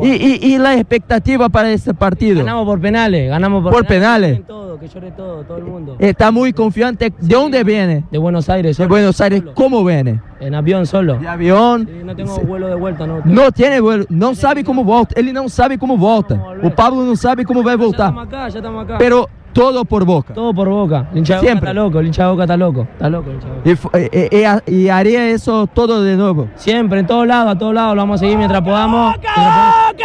¿Y, 0.00 0.08
y, 0.10 0.54
y 0.54 0.58
la 0.58 0.74
expectativa 0.74 1.48
para 1.48 1.70
este 1.70 1.92
partido? 1.92 2.38
Ganamos 2.38 2.64
por 2.66 2.80
penales, 2.80 3.28
ganamos 3.28 3.62
por, 3.62 3.72
¿Por 3.72 3.86
penales? 3.86 4.38
Que 4.38 4.44
todo, 4.44 4.78
que 4.78 4.88
llore 4.88 5.10
todo, 5.10 5.44
todo 5.44 5.58
el 5.58 5.64
mundo. 5.64 5.96
Está 5.98 6.30
muy 6.30 6.52
confiante. 6.52 7.12
¿De 7.20 7.34
dónde 7.34 7.62
viene? 7.64 8.04
De 8.10 8.18
Buenos 8.18 8.48
Aires. 8.48 8.76
De 8.76 8.84
solo, 8.84 8.88
Buenos 8.88 9.20
Aires. 9.20 9.40
solo. 9.40 9.54
¿Cómo 9.54 9.84
viene? 9.84 10.20
En 10.40 10.54
avión 10.54 10.86
solo. 10.86 11.18
De 11.18 11.28
avião. 11.28 11.84
Sí, 11.84 12.02
no 12.04 12.16
tengo 12.16 12.36
vuelo 12.40 12.68
de 12.68 12.74
vuelta, 12.74 13.06
no. 13.06 13.20
Não 13.24 13.50
tem 13.52 13.80
vuelo, 13.80 14.06
não 14.08 14.34
sabe 14.34 14.64
como 14.64 14.82
volta. 14.84 15.18
Ele 15.18 15.32
não 15.32 15.48
sabe 15.48 15.76
como 15.78 15.96
volta. 15.98 16.40
O 16.62 16.70
Pablo 16.70 17.04
não 17.04 17.14
sabe 17.14 17.44
como 17.44 17.62
vai 17.62 17.74
Ya 17.76 17.82
voltar. 17.84 18.08
estamos 18.08 18.26
acá, 18.28 18.48
ya 18.48 18.58
estamos 18.58 18.82
acá. 18.84 18.98
Pero 18.98 19.28
todo 19.52 19.84
por 19.84 20.04
boca. 20.04 20.34
todo 20.34 20.52
por 20.54 20.68
boca. 20.68 21.08
El 21.12 21.18
hincha 21.18 21.34
de 21.34 21.40
Siempre. 21.40 21.60
boca 21.60 21.70
está 21.70 21.82
loco, 21.82 22.00
el 22.00 22.06
hincha 22.06 22.24
de 22.24 22.30
boca 22.30 22.42
está 22.44 22.56
loco. 22.56 22.86
Está 22.92 23.10
loco 23.10 23.30
el 23.30 23.36
hincha 23.36 23.46
de 23.48 23.54
boca. 23.54 23.68
E, 23.68 23.72
f- 23.72 23.88
e- 23.94 24.28
e- 24.66 24.82
e 24.84 24.90
haría 24.90 25.28
eso 25.28 25.66
todo 25.66 26.02
de 26.02 26.16
novo. 26.16 26.48
Siempre, 26.56 27.00
en 27.00 27.06
todos 27.06 27.26
lados, 27.26 27.54
a 27.54 27.58
todos 27.58 27.74
lados, 27.74 27.94
lo 27.94 28.02
vamos 28.02 28.16
a 28.16 28.24
seguir 28.24 28.36
mientras 28.38 28.60
podamos. 28.62 29.14
Mientras 29.16 30.02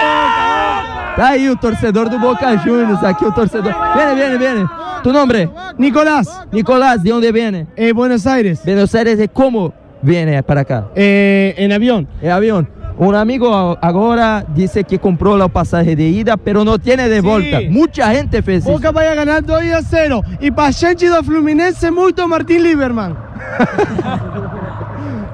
Tá 1.16 1.30
aí 1.30 1.50
o 1.50 1.56
torcedor 1.56 2.10
do 2.10 2.20
Boca 2.20 2.56
Juniors, 2.60 3.04
aqui 3.04 3.25
o 3.25 3.32
torcedor. 3.32 3.74
Viene, 3.96 4.13
viene, 4.13 4.38
viene. 4.38 4.66
Tu 5.01 5.12
nome? 5.12 5.50
Nicolás, 5.77 6.27
Nicolás, 6.51 7.01
¿de 7.01 7.12
onde 7.12 7.32
viene? 7.32 7.66
eh, 7.75 7.92
Buenos 7.92 8.27
Aires, 8.27 8.62
Buenos 8.63 8.94
Aires, 8.94 9.18
¿de 9.18 9.27
cómo 9.27 9.74
viene 10.01 10.44
para 10.44 10.63
cá? 10.63 10.89
eh, 10.96 11.56
en 11.58 11.72
avión. 11.72 12.08
É 12.22 12.30
avião. 12.32 12.68
Um 13.00 13.12
amigo 13.16 13.48
a- 13.54 13.77
agora 13.82 14.44
disse 14.50 14.84
que 14.84 14.98
comprou 14.98 15.39
a 15.42 15.48
passagem 15.48 15.96
de 15.96 16.04
ida, 16.04 16.36
pero 16.38 16.63
não 16.66 16.80
tiene 16.80 17.08
de 17.08 17.22
volta. 17.22 17.62
Muita 17.70 18.12
gente 18.13 18.42
fez 18.42 18.63
isso. 18.63 18.72
Boca 18.74 18.92
vai 18.92 19.08
a 19.08 19.13
ganar 19.16 19.42
2 19.42 19.72
a 19.72 19.82
0. 19.82 20.24
E 20.42 20.50
para 20.51 20.72
gente 20.72 21.08
do 21.08 21.24
Fluminense, 21.24 21.92
muito 21.92 22.27
Martín 22.27 22.58
Lieberman. 22.58 23.16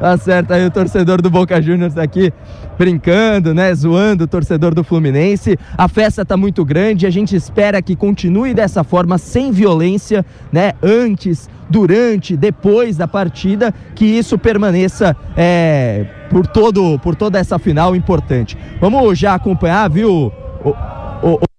Tá 0.03 0.17
certo 0.17 0.51
aí 0.51 0.65
o 0.65 0.69
torcedor 0.69 1.21
do 1.21 1.29
Boca 1.29 1.61
Juniors 1.61 1.97
aqui 1.97 2.29
brincando, 2.77 3.53
né, 3.53 3.73
zoando 3.73 4.25
o 4.25 4.27
torcedor 4.27 4.75
do 4.75 4.83
Fluminense. 4.83 5.57
A 5.77 5.87
festa 5.87 6.25
tá 6.25 6.35
muito 6.35 6.65
grande, 6.65 7.07
a 7.07 7.09
gente 7.09 7.37
espera 7.37 7.81
que 7.81 7.95
continue 7.95 8.53
dessa 8.53 8.83
forma 8.83 9.17
sem 9.17 9.49
violência, 9.49 10.25
né, 10.51 10.73
antes, 10.83 11.49
durante, 11.69 12.35
depois 12.35 12.97
da 12.97 13.07
partida, 13.07 13.73
que 13.95 14.03
isso 14.03 14.37
permaneça 14.37 15.15
é, 15.37 16.05
por 16.29 16.45
todo 16.47 16.99
por 16.99 17.15
toda 17.15 17.39
essa 17.39 17.57
final 17.57 17.95
importante. 17.95 18.57
Vamos 18.81 19.17
já 19.17 19.33
acompanhar, 19.33 19.89
viu? 19.89 20.33
o- 20.65 20.69
o- 21.23 21.52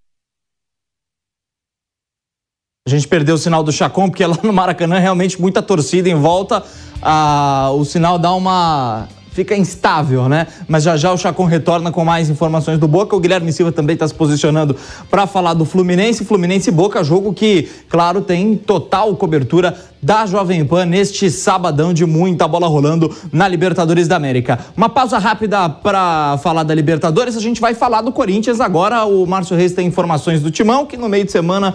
A 2.87 2.91
gente 2.91 3.09
perdeu 3.09 3.37
o 3.37 3.39
sinal 3.39 3.63
do 3.63 3.73
Chacon, 3.73 4.11
porque 4.11 4.27
lá 4.27 4.37
no 4.43 4.53
Maracanã 4.53 4.99
realmente 4.99 5.41
muita 5.41 5.63
torcida 5.63 6.07
em 6.07 6.15
volta. 6.15 6.63
Ah, 7.01 7.71
o 7.75 7.83
sinal 7.83 8.19
dá 8.19 8.31
uma. 8.35 9.09
fica 9.31 9.57
instável, 9.57 10.29
né? 10.29 10.47
Mas 10.69 10.83
já 10.83 10.95
já 10.95 11.11
o 11.11 11.17
Chacon 11.17 11.47
retorna 11.47 11.91
com 11.91 12.05
mais 12.05 12.29
informações 12.29 12.79
do 12.79 12.87
Boca. 12.87 13.17
O 13.17 13.21
Guilherme 13.21 13.51
Silva 13.55 13.73
também 13.73 13.95
está 13.95 14.07
se 14.07 14.13
posicionando 14.13 14.77
para 15.11 15.27
falar 15.27 15.55
do 15.55 15.65
Fluminense. 15.65 16.27
Fluminense 16.27 16.69
e 16.69 16.73
Boca, 16.75 17.03
jogo 17.03 17.33
que, 17.33 17.71
claro, 17.89 18.21
tem 18.21 18.55
total 18.55 19.17
cobertura 19.17 19.75
da 20.03 20.27
Jovem 20.27 20.63
Pan 20.63 20.85
neste 20.85 21.31
sabadão 21.31 21.95
de 21.95 22.05
muita 22.05 22.47
bola 22.47 22.69
rolando 22.69 23.11
na 23.33 23.49
Libertadores 23.49 24.07
da 24.07 24.17
América. 24.17 24.59
Uma 24.77 24.91
pausa 24.91 25.17
rápida 25.17 25.71
para 25.71 26.37
falar 26.43 26.65
da 26.65 26.75
Libertadores. 26.75 27.35
A 27.35 27.41
gente 27.41 27.63
vai 27.63 27.73
falar 27.73 28.03
do 28.03 28.13
Corinthians 28.13 28.61
agora. 28.61 29.07
O 29.07 29.25
Márcio 29.25 29.57
Reis 29.57 29.73
tem 29.73 29.87
informações 29.87 30.43
do 30.43 30.51
Timão, 30.51 30.85
que 30.85 30.99
no 30.99 31.09
meio 31.09 31.25
de 31.25 31.33
semana 31.33 31.75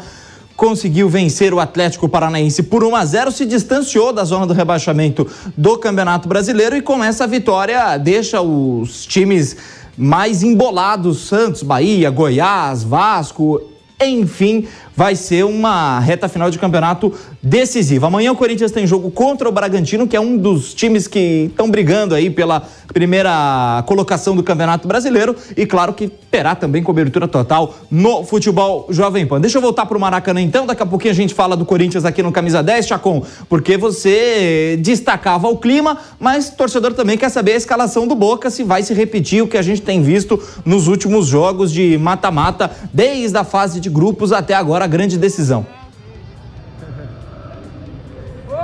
conseguiu 0.60 1.08
vencer 1.08 1.54
o 1.54 1.60
Atlético 1.62 2.10
Paranaense 2.10 2.64
por 2.64 2.84
1 2.84 2.94
a 2.94 3.06
0, 3.06 3.32
se 3.32 3.46
distanciou 3.46 4.12
da 4.12 4.26
zona 4.26 4.46
do 4.46 4.54
rebaixamento 4.54 5.26
do 5.56 5.78
Campeonato 5.78 6.28
Brasileiro 6.28 6.76
e 6.76 6.82
com 6.82 7.02
essa 7.02 7.26
vitória 7.26 7.96
deixa 7.96 8.42
os 8.42 9.06
times 9.06 9.56
mais 9.98 10.44
embolados, 10.44 11.26
Santos, 11.28 11.64
Bahia, 11.64 12.10
Goiás, 12.10 12.84
Vasco, 12.84 13.62
enfim, 14.02 14.68
vai 15.00 15.16
ser 15.16 15.46
uma 15.46 15.98
reta 16.02 16.28
final 16.28 16.52
de 16.52 16.60
campeonato 16.60 17.14
decisiva. 17.42 18.08
Amanhã 18.08 18.34
o 18.34 18.36
Corinthians 18.36 18.70
tem 18.70 18.86
jogo 18.86 19.10
contra 19.10 19.48
o 19.48 19.52
Bragantino, 19.52 20.06
que 20.06 20.14
é 20.14 20.20
um 20.20 20.36
dos 20.36 20.74
times 20.74 21.08
que 21.08 21.48
estão 21.50 21.72
brigando 21.72 22.14
aí 22.14 22.30
pela 22.30 22.64
primeira 22.94 23.82
colocação 23.88 24.36
do 24.36 24.44
Campeonato 24.44 24.90
Brasileiro 24.90 25.34
e 25.56 25.66
claro 25.66 25.94
que 25.94 26.10
terá 26.10 26.54
também 26.54 26.84
cobertura 26.84 27.30
total 27.30 27.76
no 27.90 28.26
futebol 28.26 28.88
Jovem 28.90 29.26
Pan. 29.26 29.40
Deixa 29.40 29.58
eu 29.58 29.62
voltar 29.62 29.86
pro 29.86 29.98
Maracanã 29.98 30.42
então, 30.42 30.66
daqui 30.66 30.84
a 30.84 30.86
pouquinho 30.86 31.14
a 31.14 31.16
gente 31.16 31.34
fala 31.34 31.56
do 31.56 31.64
Corinthians 31.64 32.04
aqui 32.04 32.22
no 32.22 32.34
Camisa 32.34 32.62
10, 32.62 32.88
Chacon, 32.88 33.24
porque 33.48 33.78
você 33.78 34.78
destacava 34.82 35.48
o 35.48 35.58
clima, 35.58 35.98
mas 36.20 36.50
o 36.50 36.58
torcedor 36.58 36.94
também 36.94 37.18
quer 37.18 37.30
saber 37.30 37.54
a 37.54 37.56
escalação 37.56 38.06
do 38.06 38.16
Boca, 38.16 38.50
se 38.50 38.64
vai 38.64 38.84
se 38.84 38.94
repetir 38.94 39.42
o 39.42 39.48
que 39.48 39.58
a 39.58 39.62
gente 39.62 39.82
tem 39.82 40.02
visto 40.02 40.38
nos 40.66 40.90
últimos 40.90 41.28
jogos 41.28 41.72
de 41.72 41.98
mata-mata, 41.98 42.70
desde 42.94 43.38
a 43.38 43.46
fase 43.46 43.80
de 43.80 43.90
grupos 43.90 44.34
até 44.34 44.54
agora 44.54 44.89
grande 44.90 45.18
decisão. 45.18 45.66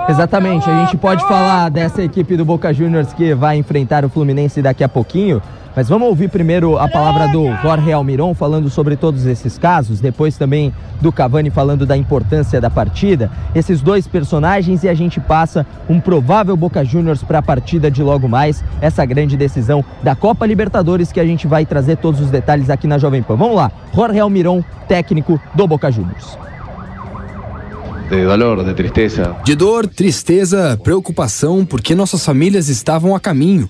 Exatamente, 0.08 0.70
a 0.70 0.86
gente 0.86 0.98
pode 0.98 1.28
falar 1.28 1.68
dessa 1.70 2.04
equipe 2.04 2.38
do 2.38 2.46
Boca 2.46 2.72
Juniors 2.72 3.12
que 3.12 3.34
vai 3.34 3.58
enfrentar 3.58 4.06
o 4.06 4.10
Fluminense 4.10 4.62
daqui 4.62 4.84
a 4.84 4.88
pouquinho, 4.88 5.42
mas 5.76 5.90
vamos 5.90 6.08
ouvir 6.08 6.30
primeiro 6.30 6.78
a 6.78 6.88
palavra 6.88 7.28
do 7.28 7.52
Jorge 7.64 7.92
Almiron 7.92 8.36
falando 8.36 8.70
sobre 8.70 8.96
todos 8.96 9.26
esses 9.26 9.58
casos, 9.58 10.00
depois 10.00 10.38
também 10.38 10.72
do 11.02 11.12
Cavani 11.12 11.50
falando 11.50 11.88
da 11.88 11.98
importância 11.98 12.62
da 12.62 12.70
partida, 12.70 13.32
esses 13.56 13.82
dois 13.82 14.08
personagens 14.08 14.84
e 14.84 14.90
a 14.90 14.94
gente 14.94 15.20
passa 15.20 15.66
um 15.90 16.00
provável 16.00 16.56
Boca 16.56 16.86
Juniors 16.86 17.24
para 17.24 17.40
a 17.40 17.44
partida 17.44 17.90
de 17.90 18.04
logo 18.04 18.30
mais, 18.30 18.64
essa 18.80 19.04
grande 19.08 19.36
decisão 19.36 19.84
da 20.04 20.16
Copa 20.16 20.46
Libertadores 20.46 21.12
que 21.12 21.20
a 21.20 21.26
gente 21.26 21.48
vai 21.48 21.66
trazer 21.66 21.98
todos 21.98 22.22
os 22.22 22.30
detalhes 22.30 22.70
aqui 22.70 22.86
na 22.86 23.00
Jovem 23.00 23.24
Pan. 23.24 23.38
Vamos 23.38 23.56
lá, 23.56 23.72
Jorge 23.92 24.20
Almiron, 24.20 24.64
técnico 24.88 25.42
do 25.56 25.68
Boca 25.68 25.92
Juniors. 25.92 26.38
De 28.10 28.24
dolor, 28.24 28.64
de 28.64 28.74
tristeza. 28.74 29.36
De 29.44 29.56
dor, 29.56 29.88
tristeza, 29.88 30.80
preocupação, 30.84 31.66
porque 31.66 31.96
nossas 31.96 32.24
famílias 32.24 32.70
estavam 32.70 33.16
a 33.16 33.20
caminho. 33.20 33.70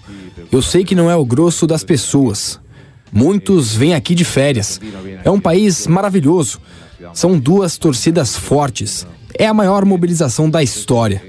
Eu 0.52 0.62
sei 0.62 0.84
que 0.84 0.96
não 0.96 1.10
é 1.10 1.16
o 1.16 1.26
grosso 1.26 1.66
das 1.66 1.84
pessoas. 1.84 2.60
Muitos 3.12 3.74
vêm 3.74 3.94
aqui 3.94 4.14
de 4.14 4.26
férias. 4.26 4.80
É 5.24 5.32
um 5.32 5.40
país 5.40 5.88
maravilhoso. 5.88 6.60
São 7.14 7.40
duas 7.40 7.78
torcidas 7.78 8.36
fortes. 8.36 9.08
É 9.38 9.48
a 9.48 9.54
maior 9.54 9.86
mobilização 9.86 10.50
da 10.50 10.62
história. 10.62 11.24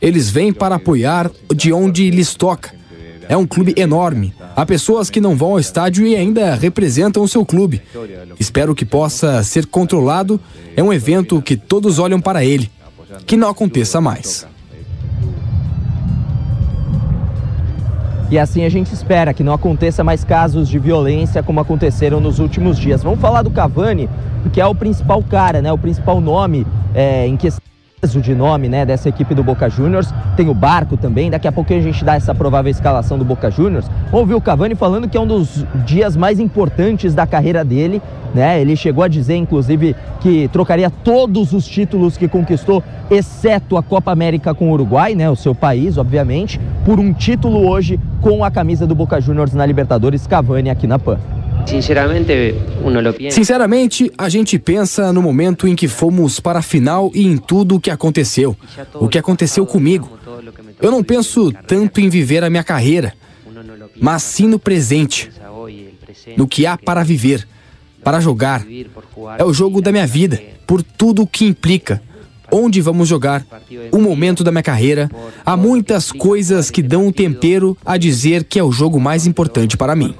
Eles 0.00 0.30
vêm 0.30 0.52
para 0.52 0.76
apoiar 0.76 1.30
de 1.54 1.72
onde 1.72 2.10
lhes 2.10 2.34
toca. 2.34 2.79
É 3.30 3.36
um 3.36 3.46
clube 3.46 3.72
enorme. 3.76 4.34
Há 4.56 4.66
pessoas 4.66 5.08
que 5.08 5.20
não 5.20 5.36
vão 5.36 5.52
ao 5.52 5.60
estádio 5.60 6.04
e 6.04 6.16
ainda 6.16 6.52
representam 6.56 7.22
o 7.22 7.28
seu 7.28 7.46
clube. 7.46 7.80
Espero 8.40 8.74
que 8.74 8.84
possa 8.84 9.40
ser 9.44 9.66
controlado. 9.66 10.40
É 10.76 10.82
um 10.82 10.92
evento 10.92 11.40
que 11.40 11.56
todos 11.56 12.00
olham 12.00 12.20
para 12.20 12.44
ele. 12.44 12.68
Que 13.24 13.36
não 13.36 13.48
aconteça 13.48 14.00
mais. 14.00 14.48
E 18.32 18.36
assim 18.36 18.64
a 18.64 18.68
gente 18.68 18.92
espera 18.92 19.32
que 19.32 19.44
não 19.44 19.52
aconteça 19.52 20.02
mais 20.02 20.24
casos 20.24 20.68
de 20.68 20.80
violência 20.80 21.40
como 21.40 21.60
aconteceram 21.60 22.20
nos 22.20 22.40
últimos 22.40 22.76
dias. 22.76 23.00
Vamos 23.00 23.20
falar 23.20 23.42
do 23.42 23.50
Cavani, 23.52 24.10
que 24.52 24.60
é 24.60 24.66
o 24.66 24.74
principal 24.74 25.22
cara, 25.22 25.62
né? 25.62 25.72
O 25.72 25.78
principal 25.78 26.20
nome 26.20 26.66
é, 26.92 27.28
em 27.28 27.36
questão 27.36 27.69
de 28.08 28.34
nome 28.34 28.66
né, 28.66 28.86
dessa 28.86 29.10
equipe 29.10 29.34
do 29.34 29.44
Boca 29.44 29.68
Juniors. 29.68 30.12
Tem 30.34 30.48
o 30.48 30.54
Barco 30.54 30.96
também. 30.96 31.30
Daqui 31.30 31.46
a 31.46 31.52
pouquinho 31.52 31.80
a 31.80 31.82
gente 31.82 32.02
dá 32.02 32.14
essa 32.14 32.34
provável 32.34 32.70
escalação 32.70 33.18
do 33.18 33.26
Boca 33.26 33.50
Juniors. 33.50 33.90
Ouvir 34.10 34.34
o 34.34 34.40
Cavani 34.40 34.74
falando 34.74 35.06
que 35.06 35.18
é 35.18 35.20
um 35.20 35.26
dos 35.26 35.66
dias 35.84 36.16
mais 36.16 36.40
importantes 36.40 37.14
da 37.14 37.26
carreira 37.26 37.62
dele. 37.62 38.00
Né? 38.34 38.58
Ele 38.58 38.74
chegou 38.74 39.04
a 39.04 39.08
dizer, 39.08 39.36
inclusive, 39.36 39.94
que 40.20 40.48
trocaria 40.48 40.88
todos 40.88 41.52
os 41.52 41.66
títulos 41.66 42.16
que 42.16 42.26
conquistou, 42.26 42.82
exceto 43.10 43.76
a 43.76 43.82
Copa 43.82 44.10
América 44.10 44.54
com 44.54 44.70
o 44.70 44.72
Uruguai, 44.72 45.14
né? 45.14 45.28
o 45.28 45.36
seu 45.36 45.54
país, 45.54 45.98
obviamente, 45.98 46.58
por 46.86 46.98
um 46.98 47.12
título 47.12 47.68
hoje 47.68 48.00
com 48.22 48.42
a 48.42 48.50
camisa 48.50 48.86
do 48.86 48.94
Boca 48.94 49.20
Juniors 49.20 49.52
na 49.52 49.66
Libertadores, 49.66 50.26
Cavani 50.26 50.70
aqui 50.70 50.86
na 50.86 50.98
PAN. 50.98 51.18
Sinceramente, 51.66 52.54
Sinceramente, 53.30 54.12
a 54.18 54.28
gente 54.28 54.58
pensa 54.58 55.12
no 55.12 55.22
momento 55.22 55.68
em 55.68 55.76
que 55.76 55.86
fomos 55.86 56.40
para 56.40 56.58
a 56.58 56.62
final 56.62 57.10
e 57.14 57.26
em 57.26 57.36
tudo 57.36 57.76
o 57.76 57.80
que 57.80 57.90
aconteceu. 57.90 58.56
O 58.94 59.08
que 59.08 59.18
aconteceu 59.18 59.64
comigo. 59.66 60.18
Eu 60.80 60.90
não 60.90 61.04
penso 61.04 61.52
tanto 61.66 62.00
em 62.00 62.08
viver 62.08 62.42
a 62.42 62.50
minha 62.50 62.64
carreira, 62.64 63.14
mas 64.00 64.22
sim 64.22 64.48
no 64.48 64.58
presente. 64.58 65.30
No 66.36 66.48
que 66.48 66.66
há 66.66 66.76
para 66.76 67.04
viver, 67.04 67.46
para 68.02 68.20
jogar. 68.20 68.64
É 69.38 69.44
o 69.44 69.52
jogo 69.52 69.80
da 69.80 69.92
minha 69.92 70.06
vida, 70.06 70.40
por 70.66 70.82
tudo 70.82 71.22
o 71.22 71.26
que 71.26 71.44
implica. 71.44 72.02
Onde 72.52 72.80
vamos 72.80 73.08
jogar, 73.08 73.46
o 73.92 73.98
momento 73.98 74.42
da 74.42 74.50
minha 74.50 74.62
carreira. 74.62 75.08
Há 75.46 75.56
muitas 75.56 76.10
coisas 76.10 76.68
que 76.68 76.82
dão 76.82 77.06
um 77.06 77.12
tempero 77.12 77.76
a 77.84 77.96
dizer 77.96 78.42
que 78.42 78.58
é 78.58 78.64
o 78.64 78.72
jogo 78.72 78.98
mais 78.98 79.26
importante 79.26 79.76
para 79.76 79.94
mim. 79.94 80.14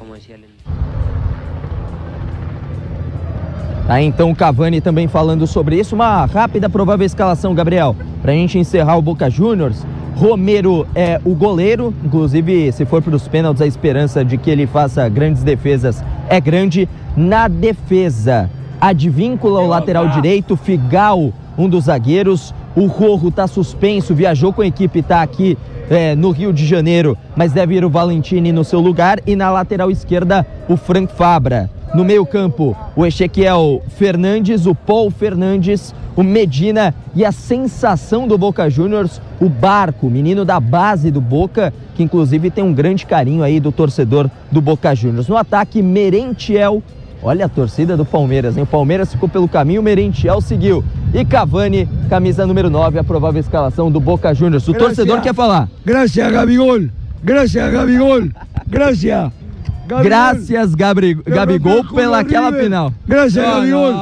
Tá, 3.90 4.00
então 4.00 4.30
o 4.30 4.36
Cavani 4.36 4.80
também 4.80 5.08
falando 5.08 5.48
sobre 5.48 5.74
isso. 5.74 5.96
Uma 5.96 6.24
rápida 6.24 6.70
provável 6.70 7.04
escalação, 7.04 7.52
Gabriel, 7.56 7.96
para 8.22 8.30
a 8.30 8.34
gente 8.36 8.56
encerrar 8.56 8.96
o 8.96 9.02
Boca 9.02 9.28
Juniors. 9.28 9.84
Romero 10.14 10.86
é 10.94 11.20
o 11.24 11.34
goleiro, 11.34 11.92
inclusive 12.04 12.70
se 12.70 12.84
for 12.84 13.02
para 13.02 13.16
os 13.16 13.26
pênaltis 13.26 13.60
a 13.60 13.66
esperança 13.66 14.24
de 14.24 14.38
que 14.38 14.48
ele 14.48 14.64
faça 14.64 15.08
grandes 15.08 15.42
defesas 15.42 16.04
é 16.28 16.40
grande. 16.40 16.88
Na 17.16 17.48
defesa, 17.48 18.48
Advíncula, 18.80 19.60
o 19.60 19.66
lateral 19.66 20.08
direito, 20.10 20.56
Figal, 20.56 21.32
um 21.58 21.68
dos 21.68 21.86
zagueiros. 21.86 22.54
O 22.80 22.86
Rojo 22.86 23.28
está 23.28 23.46
suspenso, 23.46 24.14
viajou 24.14 24.54
com 24.54 24.62
a 24.62 24.66
equipe, 24.66 25.00
está 25.00 25.20
aqui 25.20 25.58
é, 25.90 26.14
no 26.14 26.30
Rio 26.30 26.50
de 26.50 26.64
Janeiro, 26.64 27.14
mas 27.36 27.52
deve 27.52 27.74
ir 27.74 27.84
o 27.84 27.90
Valentini 27.90 28.52
no 28.52 28.64
seu 28.64 28.80
lugar. 28.80 29.20
E 29.26 29.36
na 29.36 29.50
lateral 29.50 29.90
esquerda, 29.90 30.46
o 30.66 30.78
Frank 30.78 31.12
Fabra. 31.12 31.68
No 31.94 32.06
meio-campo, 32.06 32.74
o 32.96 33.04
Ezequiel 33.04 33.82
Fernandes, 33.98 34.64
o 34.64 34.74
Paul 34.74 35.10
Fernandes, 35.10 35.94
o 36.16 36.22
Medina 36.22 36.94
e 37.14 37.22
a 37.22 37.32
sensação 37.32 38.26
do 38.26 38.38
Boca 38.38 38.70
Juniors, 38.70 39.20
o 39.38 39.50
Barco, 39.50 40.08
menino 40.08 40.42
da 40.42 40.58
base 40.58 41.10
do 41.10 41.20
Boca, 41.20 41.74
que 41.94 42.02
inclusive 42.02 42.50
tem 42.50 42.64
um 42.64 42.72
grande 42.72 43.04
carinho 43.04 43.42
aí 43.42 43.60
do 43.60 43.70
torcedor 43.70 44.30
do 44.50 44.62
Boca 44.62 44.94
Juniors. 44.94 45.28
No 45.28 45.36
ataque, 45.36 45.82
Merentiel. 45.82 46.82
Olha 47.22 47.44
a 47.44 47.48
torcida 47.48 47.96
do 47.96 48.04
Palmeiras, 48.04 48.56
hein? 48.56 48.62
O 48.62 48.66
Palmeiras 48.66 49.12
ficou 49.12 49.28
pelo 49.28 49.46
caminho, 49.46 49.80
o 49.80 49.84
Merentiel 49.84 50.40
seguiu. 50.40 50.82
E 51.12 51.24
Cavani, 51.24 51.86
camisa 52.08 52.46
número 52.46 52.70
9, 52.70 52.98
a 52.98 53.04
provável 53.04 53.40
escalação 53.40 53.90
do 53.90 54.00
Boca 54.00 54.32
Juniors. 54.32 54.66
O 54.68 54.72
Gracias. 54.72 54.96
torcedor 54.96 55.20
quer 55.20 55.34
falar. 55.34 55.68
Graças, 55.84 56.14
Gabigol. 56.14 56.88
Graças, 57.22 57.52
Gabigol. 57.52 58.22
Graças. 58.66 59.02
Gabigol. 59.02 60.04
Graças, 60.04 60.74
Gabri, 60.74 61.14
Gabigol, 61.14 61.84
pela 61.92 62.20
aquela 62.20 62.52
final. 62.52 62.92
Graças, 63.06 63.34
Gabigol. 63.34 63.92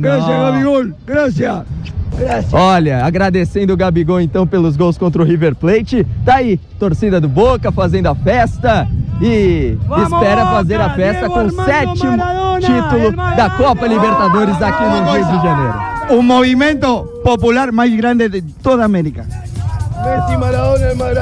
Graças, 0.00 0.28
Gabigol. 0.28 0.84
Graças. 1.06 2.52
Olha, 2.52 3.04
agradecendo 3.04 3.72
o 3.72 3.76
Gabigol 3.76 4.20
então 4.20 4.46
pelos 4.46 4.76
gols 4.76 4.98
contra 4.98 5.22
o 5.22 5.24
River 5.24 5.56
Plate. 5.56 6.06
Tá 6.24 6.36
aí, 6.36 6.58
torcida 6.78 7.20
do 7.20 7.28
Boca 7.28 7.72
fazendo 7.72 8.08
a 8.08 8.14
festa 8.14 8.86
e 9.20 9.78
Vamos, 9.86 10.12
espera 10.12 10.46
fazer 10.46 10.80
a 10.80 10.90
festa 10.90 11.28
Diego 11.28 11.34
com 11.34 11.44
o 11.46 11.64
sétimo 11.64 12.16
Maradona, 12.16 12.60
título 12.60 13.12
da 13.36 13.50
Copa 13.50 13.86
Libertadores 13.86 14.62
aqui 14.62 14.82
no 14.82 15.12
Rio 15.12 15.24
de 15.24 15.42
Janeiro. 15.42 15.74
O 16.10 16.22
movimento 16.22 17.04
popular 17.22 17.70
mais 17.70 17.94
grande 17.94 18.28
de 18.28 18.42
toda 18.42 18.82
a 18.82 18.86
América. 18.86 19.26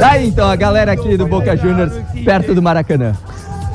Daí 0.00 0.28
então 0.28 0.48
a 0.48 0.56
galera 0.56 0.92
aqui 0.92 1.16
do 1.16 1.26
Boca 1.26 1.56
Juniors 1.56 1.92
perto 2.24 2.54
do 2.54 2.62
Maracanã. 2.62 3.14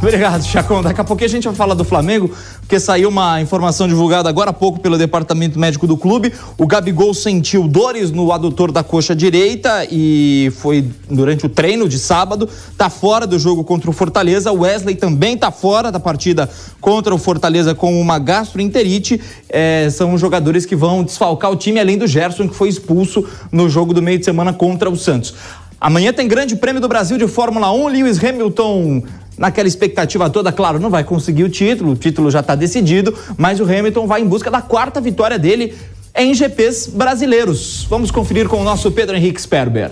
Obrigado, 0.05 0.43
Chacon. 0.43 0.81
Daqui 0.81 0.99
a 0.99 1.03
pouquinho 1.05 1.29
a 1.29 1.31
gente 1.31 1.45
vai 1.45 1.55
falar 1.55 1.75
do 1.75 1.85
Flamengo, 1.85 2.29
porque 2.59 2.77
saiu 2.77 3.07
uma 3.07 3.39
informação 3.39 3.87
divulgada 3.87 4.27
agora 4.27 4.49
há 4.49 4.53
pouco 4.53 4.77
pelo 4.77 4.97
departamento 4.97 5.57
médico 5.57 5.87
do 5.87 5.95
clube. 5.95 6.33
O 6.57 6.67
Gabigol 6.67 7.13
sentiu 7.13 7.69
dores 7.69 8.11
no 8.11 8.33
adutor 8.33 8.69
da 8.69 8.83
coxa 8.83 9.15
direita 9.15 9.87
e 9.89 10.51
foi 10.57 10.85
durante 11.09 11.45
o 11.45 11.49
treino 11.49 11.87
de 11.87 11.97
sábado. 11.97 12.49
Tá 12.77 12.89
fora 12.89 13.25
do 13.25 13.39
jogo 13.39 13.63
contra 13.63 13.89
o 13.89 13.93
Fortaleza. 13.93 14.51
O 14.51 14.59
Wesley 14.59 14.95
também 14.95 15.37
tá 15.37 15.51
fora 15.51 15.89
da 15.89 16.01
partida 16.01 16.49
contra 16.81 17.15
o 17.15 17.17
Fortaleza 17.17 17.73
com 17.73 17.97
uma 17.99 18.19
gastroenterite. 18.19 19.21
É, 19.47 19.89
são 19.89 20.17
jogadores 20.17 20.65
que 20.65 20.75
vão 20.75 21.01
desfalcar 21.01 21.49
o 21.49 21.55
time, 21.55 21.79
além 21.79 21.97
do 21.97 22.07
Gerson, 22.07 22.49
que 22.49 22.55
foi 22.55 22.67
expulso 22.67 23.25
no 23.49 23.69
jogo 23.69 23.93
do 23.93 24.01
meio 24.01 24.19
de 24.19 24.25
semana 24.25 24.51
contra 24.51 24.89
o 24.89 24.97
Santos. 24.97 25.33
Amanhã 25.79 26.13
tem 26.13 26.29
Grande 26.29 26.55
Prêmio 26.55 26.81
do 26.81 26.87
Brasil 26.87 27.17
de 27.17 27.27
Fórmula 27.27 27.69
1. 27.69 27.87
Lewis 27.89 28.23
Hamilton 28.23 29.03
naquela 29.38 29.67
expectativa 29.67 30.30
toda, 30.30 30.52
claro, 30.52 30.80
não 30.80 30.89
vai 30.89 31.04
conseguir 31.04 31.43
o 31.43 31.50
título, 31.50 31.91
o 31.91 31.96
título 31.96 32.30
já 32.30 32.39
está 32.39 32.56
decidido, 32.56 33.13
mas 33.38 33.60
o 33.60 33.63
Hamilton 33.63 34.08
vai 34.08 34.22
em 34.22 34.28
busca 34.28 34.52
da 34.52 34.62
quarta 34.62 35.02
vitória 35.02 35.39
dele 35.39 35.74
em 36.15 36.34
GPs 36.34 36.89
brasileiros. 36.89 37.86
Vamos 37.89 38.12
conferir 38.12 38.48
com 38.48 38.62
o 38.62 38.63
nosso 38.63 38.91
Pedro 38.91 39.15
Henrique 39.15 39.41
Sperber. 39.41 39.91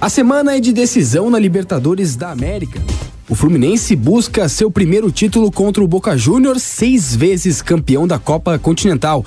A 0.00 0.08
semana 0.08 0.56
é 0.56 0.60
de 0.60 0.72
decisão 0.72 1.28
na 1.28 1.38
Libertadores 1.38 2.14
da 2.14 2.30
América. 2.30 2.80
O 3.28 3.34
Fluminense 3.34 3.94
busca 3.94 4.48
seu 4.48 4.70
primeiro 4.70 5.10
título 5.10 5.50
contra 5.50 5.82
o 5.82 5.88
Boca 5.88 6.16
Juniors, 6.16 6.62
seis 6.62 7.14
vezes 7.14 7.60
campeão 7.60 8.06
da 8.06 8.18
Copa 8.18 8.58
Continental. 8.58 9.24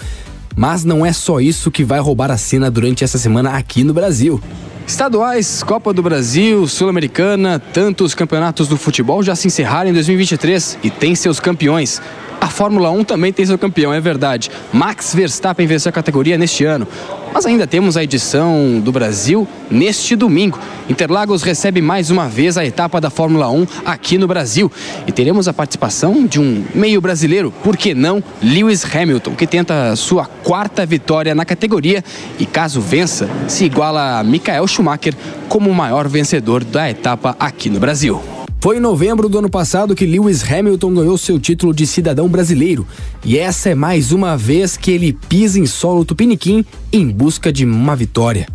Mas 0.56 0.84
não 0.84 1.06
é 1.06 1.14
só 1.14 1.40
isso 1.40 1.70
que 1.70 1.84
vai 1.84 2.00
roubar 2.00 2.32
a 2.32 2.38
cena 2.38 2.72
durante 2.72 3.04
essa 3.04 3.18
semana 3.18 3.52
aqui 3.52 3.84
no 3.84 3.94
Brasil. 3.94 4.42
Estaduais, 4.92 5.64
Copa 5.64 5.94
do 5.94 6.04
Brasil, 6.04 6.68
Sul-Americana, 6.68 7.58
tantos 7.58 8.14
campeonatos 8.14 8.68
do 8.68 8.76
futebol 8.76 9.24
já 9.24 9.34
se 9.38 9.48
encerraram 9.48 9.90
em 9.90 9.94
2023 9.94 10.80
e 10.84 10.90
tem 10.90 11.16
seus 11.16 11.40
campeões. 11.40 12.02
Fórmula 12.52 12.92
1 12.92 13.04
também 13.04 13.34
tem 13.34 13.46
seu 13.46 13.58
campeão, 13.58 13.94
é 13.94 14.00
verdade. 14.00 14.52
Max 14.72 15.16
Verstappen 15.16 15.66
venceu 15.66 15.90
a 15.90 15.94
categoria 15.94 16.38
neste 16.38 16.66
ano. 16.66 16.88
Mas 17.34 17.46
ainda 17.46 17.66
temos 17.66 17.96
a 17.96 18.04
edição 18.04 18.80
do 18.84 18.92
Brasil 18.92 19.48
neste 19.70 20.16
domingo. 20.16 20.60
Interlagos 20.90 21.44
recebe 21.44 21.82
mais 21.82 22.10
uma 22.12 22.28
vez 22.28 22.58
a 22.58 22.66
etapa 22.66 23.00
da 23.00 23.10
Fórmula 23.10 23.50
1 23.50 23.66
aqui 23.86 24.18
no 24.18 24.28
Brasil. 24.28 24.70
E 25.08 25.12
teremos 25.12 25.48
a 25.48 25.54
participação 25.54 26.26
de 26.26 26.40
um 26.40 26.66
meio 26.76 27.00
brasileiro, 27.00 27.54
por 27.64 27.78
que 27.78 27.94
não? 27.94 28.22
Lewis 28.44 28.84
Hamilton, 28.84 29.34
que 29.36 29.48
tenta 29.48 29.96
sua 29.96 30.26
quarta 30.26 30.86
vitória 30.86 31.34
na 31.34 31.46
categoria 31.46 32.04
e, 32.38 32.46
caso 32.46 32.82
vença, 32.82 33.30
se 33.48 33.64
iguala 33.64 34.20
a 34.20 34.24
Michael 34.24 34.68
Schumacher 34.68 35.16
como 35.48 35.70
o 35.70 35.74
maior 35.74 36.08
vencedor 36.08 36.64
da 36.64 36.90
etapa 36.90 37.36
aqui 37.40 37.70
no 37.70 37.80
Brasil. 37.80 38.41
Foi 38.62 38.78
em 38.78 38.80
novembro 38.80 39.28
do 39.28 39.40
ano 39.40 39.50
passado 39.50 39.96
que 39.96 40.06
Lewis 40.06 40.44
Hamilton 40.44 40.94
ganhou 40.94 41.18
seu 41.18 41.40
título 41.40 41.74
de 41.74 41.88
cidadão 41.88 42.30
brasileiro. 42.30 42.86
E 43.26 43.36
essa 43.36 43.70
é 43.70 43.76
mais 43.76 44.12
uma 44.12 44.38
vez 44.38 44.78
que 44.78 44.92
ele 44.92 45.14
pisa 45.14 45.60
em 45.60 45.66
solo 45.66 46.06
tupiniquim 46.06 46.64
em 46.94 47.08
busca 47.08 47.52
de 47.52 47.66
uma 47.66 47.96
vitória. 47.96 48.48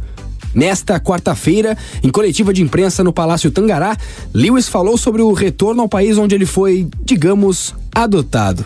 Nesta 0.54 1.00
quarta-feira, 1.00 1.76
em 2.04 2.08
coletiva 2.08 2.52
de 2.52 2.62
imprensa 2.62 3.02
no 3.02 3.12
Palácio 3.12 3.50
Tangará, 3.50 3.96
Lewis 4.32 4.68
falou 4.68 4.96
sobre 4.96 5.22
o 5.22 5.32
retorno 5.32 5.82
ao 5.82 5.88
país 5.88 6.16
onde 6.16 6.36
ele 6.36 6.46
foi, 6.46 6.88
digamos, 7.04 7.74
adotado. 7.92 8.64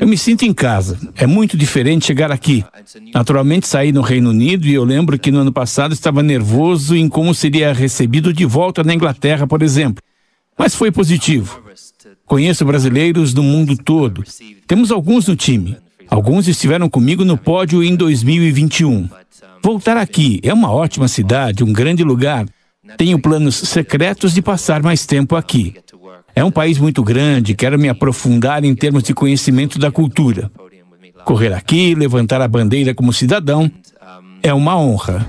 Eu 0.00 0.08
me 0.08 0.16
sinto 0.16 0.44
em 0.44 0.52
casa. 0.52 0.98
É 1.16 1.26
muito 1.26 1.56
diferente 1.56 2.06
chegar 2.06 2.32
aqui. 2.32 2.64
Naturalmente 3.12 3.66
saí 3.66 3.92
no 3.92 4.00
Reino 4.00 4.30
Unido 4.30 4.66
e 4.66 4.74
eu 4.74 4.84
lembro 4.84 5.18
que 5.18 5.30
no 5.30 5.40
ano 5.40 5.52
passado 5.52 5.92
estava 5.92 6.22
nervoso 6.22 6.96
em 6.96 7.08
como 7.08 7.34
seria 7.34 7.72
recebido 7.72 8.32
de 8.32 8.44
volta 8.44 8.82
na 8.82 8.94
Inglaterra, 8.94 9.46
por 9.46 9.62
exemplo. 9.62 10.02
mas 10.58 10.74
foi 10.74 10.90
positivo. 10.90 11.62
Conheço 12.24 12.64
brasileiros 12.64 13.32
do 13.34 13.42
mundo 13.42 13.76
todo. 13.76 14.24
Temos 14.66 14.90
alguns 14.90 15.28
no 15.28 15.36
time. 15.36 15.76
Alguns 16.08 16.48
estiveram 16.48 16.88
comigo 16.88 17.24
no 17.24 17.36
pódio 17.36 17.82
em 17.82 17.94
2021. 17.94 19.08
Voltar 19.62 19.96
aqui 19.96 20.40
é 20.42 20.54
uma 20.54 20.72
ótima 20.72 21.08
cidade, 21.08 21.64
um 21.64 21.72
grande 21.72 22.02
lugar. 22.02 22.46
Tenho 22.96 23.18
planos 23.18 23.56
secretos 23.56 24.32
de 24.32 24.40
passar 24.40 24.82
mais 24.82 25.04
tempo 25.04 25.36
aqui. 25.36 25.74
É 26.38 26.44
um 26.44 26.50
país 26.50 26.76
muito 26.76 27.02
grande, 27.02 27.54
quero 27.54 27.78
me 27.78 27.88
aprofundar 27.88 28.62
em 28.62 28.74
termos 28.74 29.02
de 29.02 29.14
conhecimento 29.14 29.78
da 29.78 29.90
cultura. 29.90 30.52
Correr 31.24 31.54
aqui, 31.54 31.94
levantar 31.94 32.42
a 32.42 32.46
bandeira 32.46 32.94
como 32.94 33.10
cidadão, 33.10 33.70
é 34.42 34.52
uma 34.52 34.78
honra. 34.78 35.26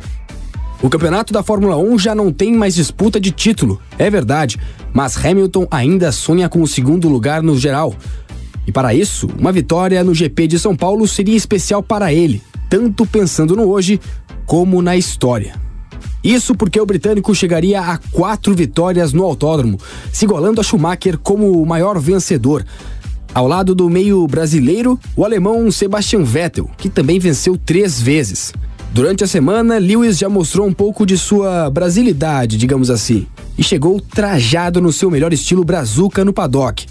O 0.82 0.89
campeonato 0.89 1.32
da 1.32 1.41
Fórmula 1.41 1.78
1 1.78 1.98
já 1.98 2.13
não 2.13 2.30
tem 2.30 2.54
mais 2.54 2.76
disputa 2.76 3.22
de 3.22 3.32
título, 3.32 3.82
é 3.98 4.10
verdade, 4.10 4.60
mas 4.93 5.15
Hamilton 5.26 5.65
ainda 5.72 6.12
sonha 6.12 6.50
com 6.50 6.62
o 6.62 6.67
segundo 6.67 7.08
lugar 7.08 7.41
no 7.41 7.58
geral. 7.58 7.96
E 8.67 8.72
para 8.74 8.93
isso, 8.93 9.30
uma 9.39 9.54
vitória 9.54 10.04
no 10.04 10.13
GP 10.13 10.46
de 10.46 10.60
São 10.60 10.76
Paulo 10.76 11.08
seria 11.08 11.38
especial 11.38 11.82
para 11.82 12.12
ele, 12.12 12.41
tanto 12.70 13.06
pensando 13.06 13.56
no 13.56 13.63
hoje 13.70 13.98
como 14.46 14.82
na 14.82 14.98
história. 14.98 15.66
Isso 16.27 16.53
porque 16.53 16.77
o 16.77 16.85
britânico 16.85 17.33
chegaria 17.33 17.79
a 17.79 17.97
quatro 17.97 18.53
vitórias 18.53 19.13
no 19.13 19.23
autódromo, 19.23 19.79
se 20.11 20.25
igualando 20.25 20.59
a 20.59 20.63
Schumacher 20.63 21.17
como 21.17 21.61
o 21.61 21.65
maior 21.65 21.97
vencedor. 21.97 22.65
Ao 23.33 23.47
lado 23.47 23.73
do 23.73 23.89
meio 23.89 24.27
brasileiro, 24.27 24.99
o 25.15 25.23
alemão 25.23 25.71
Sebastian 25.71 26.23
Vettel, 26.23 26.69
que 26.77 26.89
também 26.89 27.17
venceu 27.17 27.57
três 27.57 28.01
vezes. 28.01 28.51
Durante 28.91 29.23
a 29.23 29.27
semana, 29.27 29.77
Lewis 29.77 30.17
já 30.17 30.27
mostrou 30.27 30.67
um 30.67 30.73
pouco 30.73 31.05
de 31.05 31.17
sua 31.17 31.69
brasilidade, 31.69 32.57
digamos 32.57 32.89
assim, 32.89 33.25
e 33.57 33.63
chegou 33.63 34.01
trajado 34.01 34.81
no 34.81 34.91
seu 34.91 35.09
melhor 35.09 35.31
estilo 35.31 35.63
brazuca 35.63 36.25
no 36.25 36.33
paddock. 36.33 36.87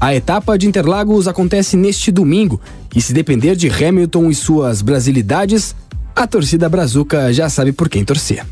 A 0.00 0.14
etapa 0.14 0.56
de 0.56 0.66
Interlagos 0.66 1.28
acontece 1.28 1.76
neste 1.76 2.10
domingo 2.10 2.58
e, 2.94 3.02
se 3.02 3.12
depender 3.12 3.54
de 3.54 3.68
Hamilton 3.68 4.30
e 4.30 4.34
suas 4.34 4.80
brasilidades, 4.80 5.76
a 6.16 6.26
torcida 6.26 6.66
brazuca 6.66 7.30
já 7.30 7.46
sabe 7.50 7.72
por 7.72 7.90
quem 7.90 8.02
torcer. 8.02 8.42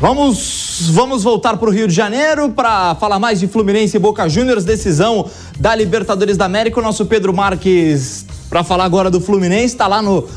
Vamos, 0.00 0.90
vamos 0.92 1.24
voltar 1.24 1.56
para 1.56 1.68
o 1.68 1.72
Rio 1.72 1.88
de 1.88 1.94
Janeiro 1.94 2.50
para 2.50 2.94
falar 2.94 3.18
mais 3.18 3.40
de 3.40 3.48
Fluminense 3.48 3.96
e 3.96 4.00
Boca 4.00 4.28
Juniors, 4.28 4.64
decisão 4.64 5.28
da 5.58 5.74
Libertadores 5.74 6.36
da 6.36 6.44
América. 6.44 6.78
O 6.78 6.82
nosso 6.82 7.06
Pedro 7.06 7.32
Marques, 7.32 8.24
para 8.48 8.62
falar 8.62 8.84
agora 8.84 9.10
do 9.10 9.20
Fluminense, 9.20 9.74
está 9.74 9.88
lá 9.88 10.00
no 10.00 10.28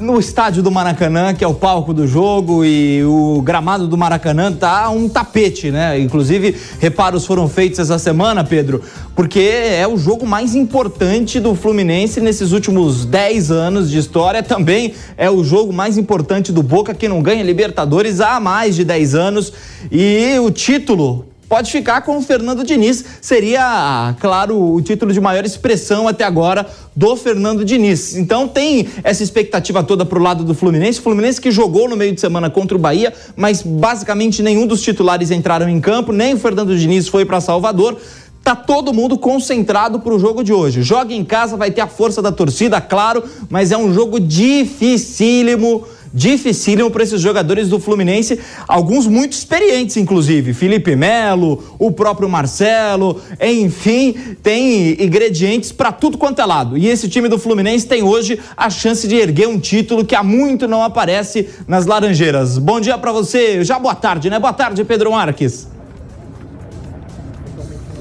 no 0.00 0.18
estádio 0.18 0.62
do 0.62 0.70
Maracanã, 0.70 1.34
que 1.34 1.44
é 1.44 1.46
o 1.46 1.54
palco 1.54 1.92
do 1.92 2.06
jogo, 2.06 2.64
e 2.64 3.04
o 3.04 3.42
gramado 3.42 3.86
do 3.86 3.96
Maracanã 3.96 4.52
tá 4.52 4.88
um 4.90 5.08
tapete, 5.08 5.70
né? 5.70 5.98
Inclusive, 5.98 6.56
reparos 6.80 7.26
foram 7.26 7.48
feitos 7.48 7.78
essa 7.78 7.98
semana, 7.98 8.42
Pedro, 8.42 8.82
porque 9.14 9.40
é 9.40 9.86
o 9.86 9.96
jogo 9.96 10.26
mais 10.26 10.54
importante 10.54 11.38
do 11.38 11.54
Fluminense 11.54 12.20
nesses 12.20 12.52
últimos 12.52 13.04
10 13.04 13.50
anos 13.50 13.90
de 13.90 13.98
história. 13.98 14.42
Também 14.42 14.94
é 15.16 15.30
o 15.30 15.44
jogo 15.44 15.72
mais 15.72 15.98
importante 15.98 16.52
do 16.52 16.62
Boca, 16.62 16.94
que 16.94 17.08
não 17.08 17.22
ganha 17.22 17.42
Libertadores 17.42 18.20
há 18.20 18.40
mais 18.40 18.74
de 18.74 18.84
10 18.84 19.14
anos. 19.14 19.52
E 19.90 20.38
o 20.38 20.50
título 20.50 21.31
pode 21.52 21.70
ficar 21.70 22.00
com 22.00 22.16
o 22.16 22.22
Fernando 22.22 22.64
Diniz. 22.64 23.04
Seria, 23.20 24.16
claro, 24.18 24.58
o 24.58 24.80
título 24.80 25.12
de 25.12 25.20
maior 25.20 25.44
expressão 25.44 26.08
até 26.08 26.24
agora 26.24 26.66
do 26.96 27.14
Fernando 27.14 27.62
Diniz. 27.62 28.16
Então 28.16 28.48
tem 28.48 28.88
essa 29.04 29.22
expectativa 29.22 29.82
toda 29.82 30.06
pro 30.06 30.18
lado 30.18 30.44
do 30.44 30.54
Fluminense. 30.54 30.98
O 30.98 31.02
Fluminense 31.02 31.38
que 31.38 31.50
jogou 31.50 31.90
no 31.90 31.94
meio 31.94 32.14
de 32.14 32.22
semana 32.22 32.48
contra 32.48 32.74
o 32.74 32.80
Bahia, 32.80 33.12
mas 33.36 33.60
basicamente 33.60 34.42
nenhum 34.42 34.66
dos 34.66 34.80
titulares 34.80 35.30
entraram 35.30 35.68
em 35.68 35.78
campo, 35.78 36.10
nem 36.10 36.32
o 36.32 36.38
Fernando 36.38 36.74
Diniz 36.74 37.06
foi 37.06 37.26
para 37.26 37.38
Salvador. 37.38 37.98
Tá 38.42 38.56
todo 38.56 38.90
mundo 38.90 39.18
concentrado 39.18 40.00
para 40.00 40.14
o 40.14 40.18
jogo 40.18 40.42
de 40.42 40.54
hoje. 40.54 40.82
Joga 40.82 41.12
em 41.12 41.22
casa, 41.22 41.54
vai 41.54 41.70
ter 41.70 41.82
a 41.82 41.86
força 41.86 42.22
da 42.22 42.32
torcida, 42.32 42.80
claro, 42.80 43.22
mas 43.50 43.72
é 43.72 43.76
um 43.76 43.92
jogo 43.92 44.18
dificílimo 44.18 45.84
dificílimo 46.12 46.90
para 46.90 47.02
esses 47.02 47.20
jogadores 47.20 47.68
do 47.68 47.80
Fluminense, 47.80 48.38
alguns 48.68 49.06
muito 49.06 49.32
experientes, 49.32 49.96
inclusive. 49.96 50.52
Felipe 50.52 50.94
Melo, 50.94 51.62
o 51.78 51.90
próprio 51.90 52.28
Marcelo, 52.28 53.20
enfim, 53.40 54.14
tem 54.42 55.02
ingredientes 55.02 55.72
para 55.72 55.90
tudo 55.90 56.18
quanto 56.18 56.40
é 56.40 56.44
lado. 56.44 56.76
E 56.76 56.86
esse 56.86 57.08
time 57.08 57.28
do 57.28 57.38
Fluminense 57.38 57.86
tem 57.86 58.02
hoje 58.02 58.38
a 58.56 58.68
chance 58.68 59.06
de 59.08 59.16
erguer 59.16 59.48
um 59.48 59.58
título 59.58 60.04
que 60.04 60.14
há 60.14 60.22
muito 60.22 60.68
não 60.68 60.82
aparece 60.82 61.48
nas 61.66 61.86
Laranjeiras. 61.86 62.58
Bom 62.58 62.80
dia 62.80 62.98
para 62.98 63.12
você, 63.12 63.64
já 63.64 63.78
boa 63.78 63.94
tarde, 63.94 64.28
né? 64.28 64.38
Boa 64.38 64.52
tarde, 64.52 64.84
Pedro 64.84 65.12
Marques. 65.12 65.72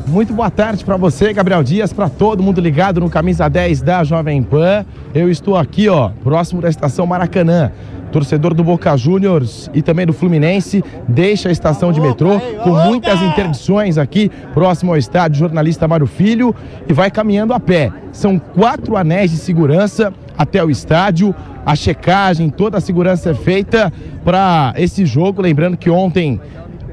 Muito 0.07 0.33
boa 0.33 0.49
tarde 0.49 0.83
para 0.83 0.97
você, 0.97 1.31
Gabriel 1.31 1.63
Dias, 1.63 1.93
para 1.93 2.09
todo 2.09 2.43
mundo 2.43 2.59
ligado 2.59 2.99
no 2.99 3.09
Camisa 3.09 3.47
10 3.47 3.81
da 3.81 4.03
Jovem 4.03 4.43
Pan. 4.43 4.85
Eu 5.13 5.29
estou 5.29 5.55
aqui, 5.55 5.87
ó, 5.87 6.09
próximo 6.21 6.61
da 6.61 6.67
estação 6.67 7.05
Maracanã 7.05 7.71
torcedor 8.11 8.53
do 8.53 8.63
Boca 8.63 8.95
Juniors 8.95 9.69
e 9.73 9.81
também 9.81 10.05
do 10.05 10.13
Fluminense, 10.13 10.83
deixa 11.07 11.49
a 11.49 11.51
estação 11.51 11.91
de 11.91 11.99
metrô 11.99 12.39
com 12.63 12.71
muitas 12.71 13.21
interdições 13.21 13.97
aqui 13.97 14.29
próximo 14.53 14.91
ao 14.91 14.97
estádio 14.97 15.39
Jornalista 15.39 15.87
Mário 15.87 16.05
Filho 16.05 16.53
e 16.87 16.93
vai 16.93 17.09
caminhando 17.09 17.53
a 17.53 17.59
pé. 17.59 17.91
São 18.11 18.37
quatro 18.37 18.97
anéis 18.97 19.31
de 19.31 19.37
segurança 19.37 20.13
até 20.37 20.63
o 20.63 20.69
estádio. 20.69 21.33
A 21.65 21.75
checagem, 21.75 22.49
toda 22.49 22.77
a 22.77 22.81
segurança 22.81 23.29
é 23.29 23.33
feita 23.33 23.91
para 24.23 24.73
esse 24.75 25.05
jogo. 25.05 25.41
Lembrando 25.41 25.77
que 25.77 25.89
ontem 25.89 26.39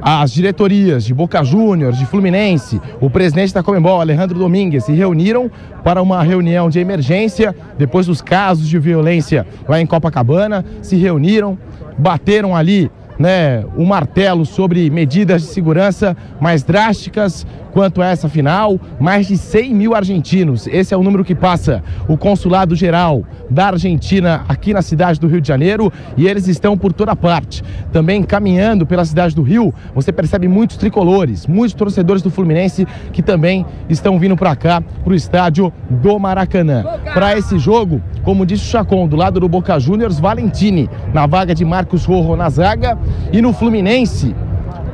as 0.00 0.32
diretorias 0.32 1.04
de 1.04 1.12
Boca 1.12 1.42
Juniors, 1.42 1.98
de 1.98 2.06
Fluminense, 2.06 2.80
o 3.00 3.10
presidente 3.10 3.52
da 3.52 3.62
Comembol, 3.62 4.00
Alejandro 4.00 4.38
Domingues, 4.38 4.84
se 4.84 4.92
reuniram 4.92 5.50
para 5.82 6.02
uma 6.02 6.22
reunião 6.22 6.70
de 6.70 6.78
emergência 6.78 7.54
depois 7.76 8.06
dos 8.06 8.20
casos 8.20 8.68
de 8.68 8.78
violência 8.78 9.46
lá 9.68 9.80
em 9.80 9.86
Copacabana, 9.86 10.64
se 10.82 10.96
reuniram, 10.96 11.58
bateram 11.98 12.54
ali 12.54 12.90
né, 13.18 13.64
o 13.76 13.84
martelo 13.84 14.46
sobre 14.46 14.88
medidas 14.90 15.42
de 15.42 15.48
segurança 15.48 16.16
mais 16.40 16.62
drásticas 16.62 17.46
quanto 17.72 18.00
a 18.00 18.06
essa 18.06 18.28
final. 18.28 18.78
Mais 18.98 19.26
de 19.26 19.36
100 19.36 19.74
mil 19.74 19.94
argentinos, 19.94 20.66
esse 20.66 20.94
é 20.94 20.96
o 20.96 21.02
número 21.02 21.24
que 21.24 21.34
passa 21.34 21.82
o 22.06 22.16
Consulado 22.16 22.74
Geral 22.74 23.24
da 23.50 23.68
Argentina 23.68 24.44
aqui 24.48 24.72
na 24.72 24.82
cidade 24.82 25.18
do 25.18 25.26
Rio 25.26 25.40
de 25.40 25.48
Janeiro 25.48 25.92
e 26.16 26.26
eles 26.26 26.48
estão 26.48 26.76
por 26.76 26.92
toda 26.92 27.14
parte. 27.16 27.62
Também 27.92 28.22
caminhando 28.22 28.86
pela 28.86 29.04
cidade 29.04 29.34
do 29.34 29.42
Rio, 29.42 29.72
você 29.94 30.12
percebe 30.12 30.48
muitos 30.48 30.76
tricolores, 30.76 31.46
muitos 31.46 31.74
torcedores 31.74 32.22
do 32.22 32.30
Fluminense 32.30 32.86
que 33.12 33.22
também 33.22 33.64
estão 33.88 34.18
vindo 34.18 34.36
para 34.36 34.54
cá, 34.54 34.80
para 34.80 35.12
o 35.12 35.16
estádio 35.16 35.72
do 35.88 36.18
Maracanã. 36.18 36.84
Para 37.14 37.36
esse 37.36 37.58
jogo, 37.58 38.02
como 38.22 38.44
disse 38.44 38.64
o 38.64 38.66
Chacon, 38.66 39.06
do 39.06 39.16
lado 39.16 39.40
do 39.40 39.48
Boca 39.48 39.78
Juniors, 39.78 40.18
Valentini 40.18 40.88
na 41.12 41.26
vaga 41.26 41.54
de 41.54 41.64
Marcos 41.64 42.04
Rojo 42.04 42.36
na 42.36 42.50
zaga 42.50 42.98
e 43.32 43.40
no 43.40 43.52
Fluminense, 43.52 44.34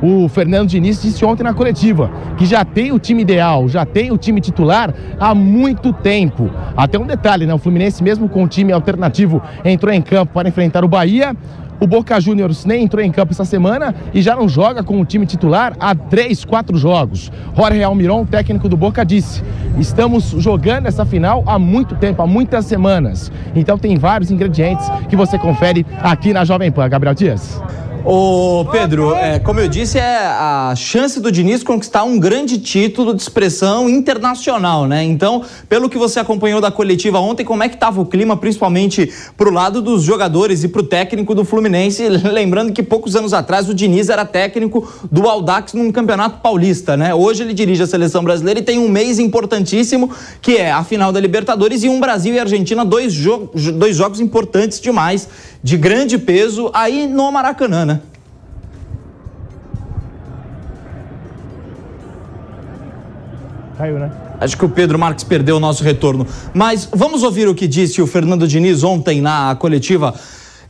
o 0.01 0.27
Fernando 0.27 0.69
Diniz 0.69 1.01
disse 1.01 1.23
ontem 1.25 1.43
na 1.43 1.53
coletiva 1.53 2.11
que 2.37 2.45
já 2.45 2.65
tem 2.65 2.91
o 2.91 2.99
time 2.99 3.21
ideal, 3.21 3.67
já 3.67 3.85
tem 3.85 4.11
o 4.11 4.17
time 4.17 4.41
titular 4.41 4.93
há 5.19 5.33
muito 5.33 5.93
tempo. 5.93 6.49
Até 6.75 6.99
um 6.99 7.05
detalhe, 7.05 7.45
né? 7.45 7.53
O 7.53 7.57
Fluminense, 7.57 8.03
mesmo 8.03 8.27
com 8.27 8.43
o 8.43 8.47
time 8.47 8.71
alternativo, 8.71 9.41
entrou 9.63 9.93
em 9.93 10.01
campo 10.01 10.33
para 10.33 10.49
enfrentar 10.49 10.83
o 10.83 10.87
Bahia. 10.87 11.35
O 11.77 11.87
Boca 11.87 12.19
Juniors 12.21 12.65
nem 12.65 12.83
entrou 12.83 13.03
em 13.03 13.11
campo 13.11 13.33
essa 13.33 13.43
semana 13.43 13.93
e 14.13 14.21
já 14.21 14.35
não 14.35 14.47
joga 14.47 14.81
com 14.81 14.99
o 14.99 15.05
time 15.05 15.25
titular 15.25 15.73
há 15.79 15.93
três, 15.93 16.45
quatro 16.45 16.77
jogos. 16.77 17.31
Jorge 17.55 17.83
Almiron, 17.83 18.25
técnico 18.25 18.69
do 18.69 18.77
Boca, 18.77 19.05
disse: 19.05 19.43
estamos 19.77 20.35
jogando 20.37 20.85
essa 20.85 21.05
final 21.05 21.43
há 21.45 21.59
muito 21.59 21.95
tempo, 21.95 22.21
há 22.21 22.27
muitas 22.27 22.65
semanas. 22.65 23.31
Então 23.53 23.77
tem 23.77 23.97
vários 23.97 24.31
ingredientes 24.31 24.87
que 25.09 25.15
você 25.15 25.37
confere 25.37 25.85
aqui 26.01 26.31
na 26.31 26.45
Jovem 26.45 26.71
Pan. 26.71 26.87
Gabriel 26.87 27.13
Dias. 27.13 27.61
Ô 28.07 28.63
Pedro, 28.71 29.15
é, 29.15 29.39
como 29.39 29.59
eu 29.59 29.67
disse, 29.67 29.97
é 29.97 30.17
a 30.17 30.75
chance 30.77 31.19
do 31.19 31.31
Diniz 31.31 31.63
conquistar 31.63 32.03
um 32.03 32.19
grande 32.19 32.59
título 32.59 33.15
de 33.15 33.21
expressão 33.23 33.89
internacional, 33.89 34.85
né? 34.85 35.03
Então, 35.03 35.41
pelo 35.67 35.89
que 35.89 35.97
você 35.97 36.19
acompanhou 36.19 36.61
da 36.61 36.69
coletiva 36.69 37.19
ontem, 37.19 37.43
como 37.43 37.63
é 37.63 37.67
que 37.67 37.73
estava 37.73 37.99
o 37.99 38.05
clima, 38.05 38.37
principalmente 38.37 39.11
pro 39.35 39.51
lado 39.51 39.81
dos 39.81 40.03
jogadores 40.03 40.63
e 40.63 40.67
pro 40.67 40.83
técnico 40.83 41.33
do 41.33 41.43
Fluminense? 41.43 42.07
Lembrando 42.31 42.71
que 42.71 42.83
poucos 42.83 43.15
anos 43.15 43.33
atrás 43.33 43.67
o 43.67 43.73
Diniz 43.73 44.07
era 44.07 44.23
técnico 44.23 44.87
do 45.11 45.27
Aldax 45.27 45.73
num 45.73 45.91
campeonato 45.91 46.41
paulista, 46.41 46.95
né? 46.95 47.11
Hoje 47.15 47.41
ele 47.41 47.55
dirige 47.55 47.81
a 47.81 47.87
seleção 47.87 48.23
brasileira 48.23 48.59
e 48.59 48.63
tem 48.63 48.77
um 48.77 48.87
mês 48.87 49.17
importantíssimo, 49.17 50.11
que 50.43 50.57
é 50.57 50.71
a 50.71 50.83
final 50.83 51.11
da 51.11 51.19
Libertadores 51.19 51.83
e 51.83 51.89
um 51.89 51.99
Brasil 51.99 52.35
e 52.35 52.39
Argentina, 52.39 52.85
dois, 52.85 53.11
jo 53.11 53.49
dois 53.73 53.95
jogos 53.95 54.19
importantes 54.19 54.79
demais 54.79 55.27
de 55.65 55.77
grande 55.77 56.19
peso 56.19 56.69
aí 56.71 57.07
no 57.07 57.31
Maracanã, 57.31 57.87
né? 57.87 57.99
Caiu, 63.75 63.97
né? 63.97 64.11
Acho 64.39 64.55
que 64.55 64.63
o 64.63 64.69
Pedro 64.69 64.99
Marques 64.99 65.23
perdeu 65.23 65.57
o 65.57 65.59
nosso 65.59 65.83
retorno. 65.83 66.27
Mas 66.53 66.87
vamos 66.93 67.23
ouvir 67.23 67.47
o 67.47 67.55
que 67.55 67.67
disse 67.67 67.99
o 67.99 68.05
Fernando 68.05 68.47
Diniz 68.47 68.83
ontem 68.83 69.21
na 69.21 69.55
coletiva 69.55 70.13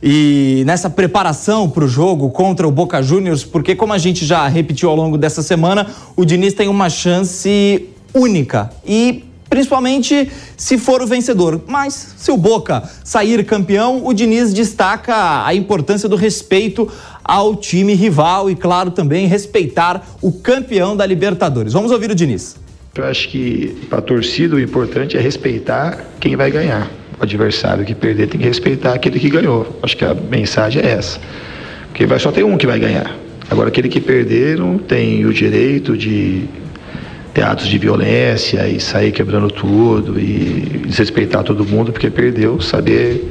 e 0.02 0.62
nessa 0.64 0.88
preparação 0.88 1.68
para 1.68 1.84
o 1.84 1.88
jogo 1.88 2.30
contra 2.30 2.66
o 2.66 2.70
Boca 2.70 3.02
Juniors, 3.02 3.44
porque 3.44 3.76
como 3.76 3.92
a 3.92 3.98
gente 3.98 4.24
já 4.24 4.48
repetiu 4.48 4.88
ao 4.88 4.96
longo 4.96 5.18
dessa 5.18 5.42
semana, 5.42 5.86
o 6.16 6.24
Diniz 6.24 6.54
tem 6.54 6.68
uma 6.68 6.88
chance 6.88 7.86
única 8.14 8.70
e 8.82 9.25
principalmente 9.48 10.30
se 10.56 10.78
for 10.78 11.02
o 11.02 11.06
vencedor. 11.06 11.60
Mas 11.66 12.14
se 12.16 12.30
o 12.30 12.36
Boca 12.36 12.82
sair 13.04 13.44
campeão, 13.44 14.06
o 14.06 14.12
Diniz 14.12 14.52
destaca 14.52 15.44
a 15.44 15.54
importância 15.54 16.08
do 16.08 16.16
respeito 16.16 16.90
ao 17.24 17.56
time 17.56 17.94
rival 17.94 18.50
e, 18.50 18.56
claro, 18.56 18.90
também 18.90 19.26
respeitar 19.26 20.06
o 20.22 20.32
campeão 20.32 20.96
da 20.96 21.04
Libertadores. 21.04 21.72
Vamos 21.72 21.90
ouvir 21.90 22.10
o 22.10 22.14
Diniz. 22.14 22.56
Eu 22.94 23.04
acho 23.04 23.28
que 23.28 23.76
para 23.90 23.98
a 23.98 24.02
torcida 24.02 24.56
o 24.56 24.60
importante 24.60 25.16
é 25.16 25.20
respeitar 25.20 26.04
quem 26.18 26.34
vai 26.34 26.50
ganhar. 26.50 26.90
O 27.18 27.22
adversário 27.22 27.84
que 27.84 27.94
perder 27.94 28.28
tem 28.28 28.40
que 28.40 28.46
respeitar 28.46 28.94
aquele 28.94 29.18
que 29.18 29.28
ganhou. 29.28 29.78
Acho 29.82 29.96
que 29.96 30.04
a 30.04 30.14
mensagem 30.14 30.82
é 30.82 30.92
essa. 30.92 31.20
Porque 31.88 32.06
vai 32.06 32.18
só 32.18 32.30
ter 32.30 32.44
um 32.44 32.56
que 32.56 32.66
vai 32.66 32.78
ganhar. 32.78 33.14
Agora 33.50 33.68
aquele 33.68 33.88
que 33.88 34.00
perder 34.00 34.58
não 34.58 34.78
tem 34.78 35.24
o 35.24 35.32
direito 35.32 35.96
de 35.96 36.48
ter 37.36 37.42
atos 37.42 37.68
de 37.68 37.76
violência 37.76 38.66
e 38.66 38.80
sair 38.80 39.12
quebrando 39.12 39.50
tudo 39.50 40.18
e 40.18 40.84
desrespeitar 40.86 41.44
todo 41.44 41.66
mundo 41.66 41.92
porque 41.92 42.08
perdeu. 42.08 42.62
Saber, 42.62 43.28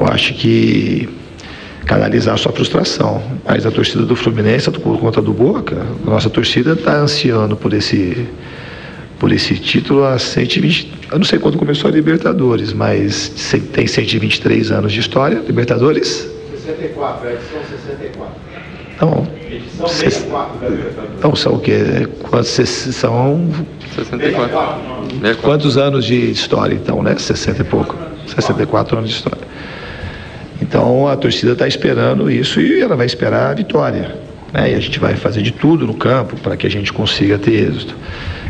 eu 0.00 0.06
acho 0.08 0.34
que 0.34 1.08
canalizar 1.86 2.36
sua 2.36 2.50
frustração. 2.50 3.22
Mas 3.46 3.64
a 3.64 3.70
torcida 3.70 4.04
do 4.04 4.16
Fluminense, 4.16 4.68
por 4.72 4.98
conta 4.98 5.22
do 5.22 5.32
Boca, 5.32 5.86
a 6.04 6.10
nossa 6.10 6.28
torcida 6.28 6.72
está 6.72 6.96
ansiando 6.96 7.56
por 7.56 7.72
esse 7.72 8.28
por 9.20 9.30
esse 9.30 9.54
título 9.54 10.02
há 10.02 10.18
120, 10.18 10.92
eu 11.12 11.18
não 11.18 11.26
sei 11.26 11.38
quando 11.38 11.58
começou 11.58 11.90
a 11.90 11.92
Libertadores, 11.92 12.72
mas 12.72 13.28
tem 13.70 13.86
123 13.86 14.72
anos 14.72 14.92
de 14.92 15.00
história, 15.00 15.42
Libertadores. 15.46 16.26
64, 16.50 17.28
é 17.28 17.34
edição 17.34 17.60
64. 17.70 18.34
Então, 18.96 19.28
edição 19.56 19.88
64 19.88 20.58
da 20.58 20.68
Libertadores. 20.68 21.14
Então 21.18 21.36
são 21.36 21.54
o 21.54 21.60
quê? 21.60 22.08
Quantos 22.22 22.48
são 22.48 23.50
64. 23.94 24.80
Quantos 25.42 25.76
anos 25.76 26.04
de 26.04 26.30
história 26.30 26.74
então, 26.74 27.02
né? 27.02 27.16
60 27.16 27.60
e 27.60 27.64
pouco. 27.64 27.96
64 28.26 28.98
anos 28.98 29.10
de 29.10 29.16
história. 29.16 29.50
Então 30.60 31.08
a 31.08 31.16
torcida 31.16 31.52
está 31.52 31.66
esperando 31.66 32.30
isso 32.30 32.60
e 32.60 32.80
ela 32.80 32.96
vai 32.96 33.06
esperar 33.06 33.50
a 33.50 33.54
vitória. 33.54 34.16
Né? 34.52 34.72
E 34.72 34.74
a 34.74 34.80
gente 34.80 34.98
vai 34.98 35.14
fazer 35.14 35.42
de 35.42 35.52
tudo 35.52 35.86
no 35.86 35.94
campo 35.94 36.36
para 36.36 36.56
que 36.56 36.66
a 36.66 36.70
gente 36.70 36.92
consiga 36.92 37.38
ter 37.38 37.68
êxito. 37.68 37.96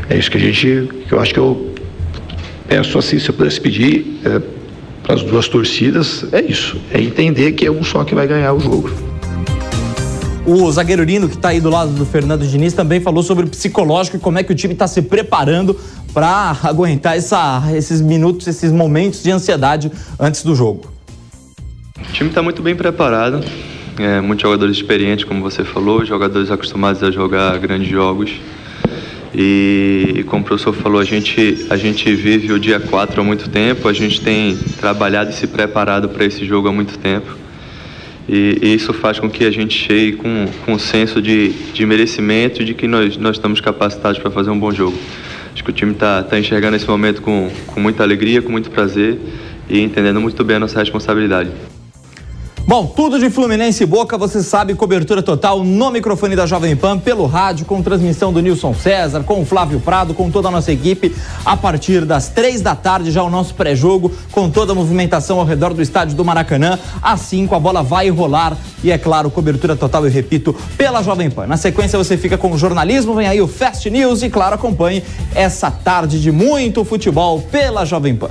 É 0.09 0.17
isso 0.17 0.31
que 0.31 0.37
a 0.37 0.41
gente, 0.41 0.89
que 1.07 1.13
eu 1.13 1.21
acho 1.21 1.33
que 1.33 1.39
eu 1.39 1.75
peço 2.69 2.99
assim, 2.99 3.19
se 3.19 3.29
eu 3.29 3.35
pudesse 3.35 3.61
pedir 3.61 4.21
é, 4.25 4.41
para 5.03 5.15
as 5.15 5.23
duas 5.23 5.49
torcidas, 5.49 6.25
é 6.33 6.41
isso, 6.41 6.81
é 6.93 7.01
entender 7.01 7.53
que 7.53 7.67
é 7.67 7.71
um 7.71 7.83
só 7.83 8.05
que 8.05 8.15
vai 8.15 8.27
ganhar 8.27 8.53
o 8.53 8.61
jogo. 8.61 9.10
O 10.53 10.69
zagueiro 10.73 11.05
Lino, 11.05 11.29
que 11.29 11.37
está 11.37 11.51
aí 11.51 11.61
do 11.61 11.71
lado 11.71 11.93
do 11.93 12.05
Fernando 12.05 12.45
Diniz, 12.45 12.73
também 12.73 13.01
falou 13.01 13.23
sobre 13.23 13.45
o 13.45 13.49
psicológico 13.49 14.17
e 14.17 14.19
como 14.21 14.37
é 14.37 14.43
que 14.43 14.51
o 14.51 14.55
time 14.55 14.73
está 14.73 14.89
se 14.89 15.01
preparando 15.01 15.79
para 16.13 16.57
aguentar 16.65 17.17
essa, 17.17 17.63
esses 17.73 18.01
minutos, 18.01 18.49
esses 18.49 18.73
momentos 18.73 19.23
de 19.23 19.31
ansiedade 19.31 19.93
antes 20.19 20.43
do 20.43 20.53
jogo. 20.53 20.93
O 21.97 22.13
time 22.13 22.31
está 22.31 22.43
muito 22.43 22.63
bem 22.63 22.75
preparado, 22.75 23.45
é, 23.97 24.21
muitos 24.21 24.43
jogadores 24.43 24.75
experientes, 24.75 25.25
como 25.25 25.41
você 25.41 25.63
falou, 25.63 26.05
jogadores 26.05 26.51
acostumados 26.51 27.01
a 27.05 27.13
jogar 27.13 27.57
grandes 27.59 27.89
jogos. 27.89 28.33
E 29.33 30.25
como 30.27 30.43
o 30.43 30.45
professor 30.45 30.75
falou, 30.75 31.01
a 31.01 31.05
gente, 31.05 31.69
a 31.71 31.77
gente 31.77 32.13
vive 32.13 32.53
o 32.53 32.59
dia 32.59 32.81
4 32.81 33.21
há 33.21 33.23
muito 33.23 33.49
tempo, 33.49 33.87
a 33.87 33.93
gente 33.93 34.21
tem 34.21 34.57
trabalhado 34.81 35.31
e 35.31 35.33
se 35.33 35.47
preparado 35.47 36.09
para 36.09 36.25
esse 36.25 36.45
jogo 36.45 36.67
há 36.67 36.73
muito 36.73 36.99
tempo. 36.99 37.40
E, 38.33 38.59
e, 38.63 38.75
isso 38.75 38.93
faz 38.93 39.19
com 39.19 39.29
que 39.29 39.45
a 39.45 39.51
gente 39.51 39.77
chegue 39.77 40.13
com, 40.13 40.47
com 40.65 40.75
um 40.75 40.79
senso 40.79 41.21
de, 41.21 41.49
de 41.49 41.85
merecimento 41.85 42.65
de 42.65 42.75
que 42.75 42.87
nós, 42.87 43.17
nós 43.17 43.35
estamos 43.35 43.61
capacitados 43.61 44.21
para 44.21 44.31
fazer 44.31 44.51
um 44.51 44.59
bom 44.59 44.71
jogo. 44.71 44.97
Acho 45.53 45.65
que 45.65 45.71
o 45.71 45.73
time 45.73 45.91
está 45.91 46.23
tá 46.23 46.39
enxergando 46.39 46.77
esse 46.77 46.87
momento 46.87 47.23
com, 47.23 47.51
com 47.67 47.81
muita 47.81 48.05
alegria, 48.05 48.41
com 48.41 48.53
muito 48.53 48.71
prazer 48.71 49.19
e 49.69 49.81
entendendo 49.81 50.21
muito 50.21 50.45
bem 50.45 50.59
a 50.59 50.61
nossa 50.61 50.79
responsabilidade. 50.79 51.51
Bom, 52.67 52.87
tudo 52.87 53.19
de 53.19 53.29
Fluminense 53.31 53.83
e 53.83 53.87
Boca, 53.87 54.17
você 54.17 54.45
sabe, 54.45 54.75
cobertura 54.75 55.23
total 55.23 55.65
no 55.65 55.91
microfone 55.91 56.37
da 56.37 56.47
Jovem 56.47 56.77
Pan, 56.77 56.99
pelo 56.99 57.27
rádio, 57.27 57.67
com 57.67 57.83
transmissão 57.83 58.33
do 58.33 58.41
Nilson 58.41 58.73
César, 58.75 59.25
com 59.25 59.41
o 59.41 59.45
Flávio 59.45 59.81
Prado, 59.81 60.15
com 60.15 60.31
toda 60.31 60.47
a 60.47 60.51
nossa 60.53 60.71
equipe, 60.71 61.13
a 61.45 61.57
partir 61.57 62.05
das 62.05 62.29
três 62.29 62.61
da 62.61 62.77
tarde, 62.77 63.11
já 63.11 63.25
o 63.25 63.31
nosso 63.31 63.55
pré-jogo, 63.55 64.13
com 64.31 64.49
toda 64.49 64.71
a 64.71 64.75
movimentação 64.75 65.41
ao 65.41 65.45
redor 65.45 65.75
do 65.75 65.83
estádio 65.83 66.17
do 66.17 66.25
Maracanã. 66.25 66.79
Às 67.03 67.23
cinco, 67.23 67.57
a 67.57 67.59
bola 67.59 67.83
vai 67.83 68.09
rolar 68.09 68.57
e, 68.85 68.93
é 68.93 68.99
claro, 68.99 69.31
cobertura 69.31 69.75
total, 69.75 70.05
eu 70.05 70.11
repito, 70.13 70.55
pela 70.77 71.03
Jovem 71.03 71.29
Pan. 71.29 71.49
Na 71.49 71.57
sequência, 71.57 71.99
você 71.99 72.17
fica 72.17 72.39
com 72.39 72.53
o 72.53 72.59
jornalismo, 72.59 73.17
vem 73.17 73.27
aí 73.27 73.41
o 73.41 73.49
Fast 73.49 73.91
News 73.91 74.23
e, 74.23 74.31
claro, 74.31 74.55
acompanhe 74.55 75.03
essa 75.35 75.73
tarde 75.73 76.21
de 76.21 76.31
muito 76.31 76.85
futebol 76.85 77.41
pela 77.51 77.85
Jovem 77.85 78.15
Pan. 78.15 78.31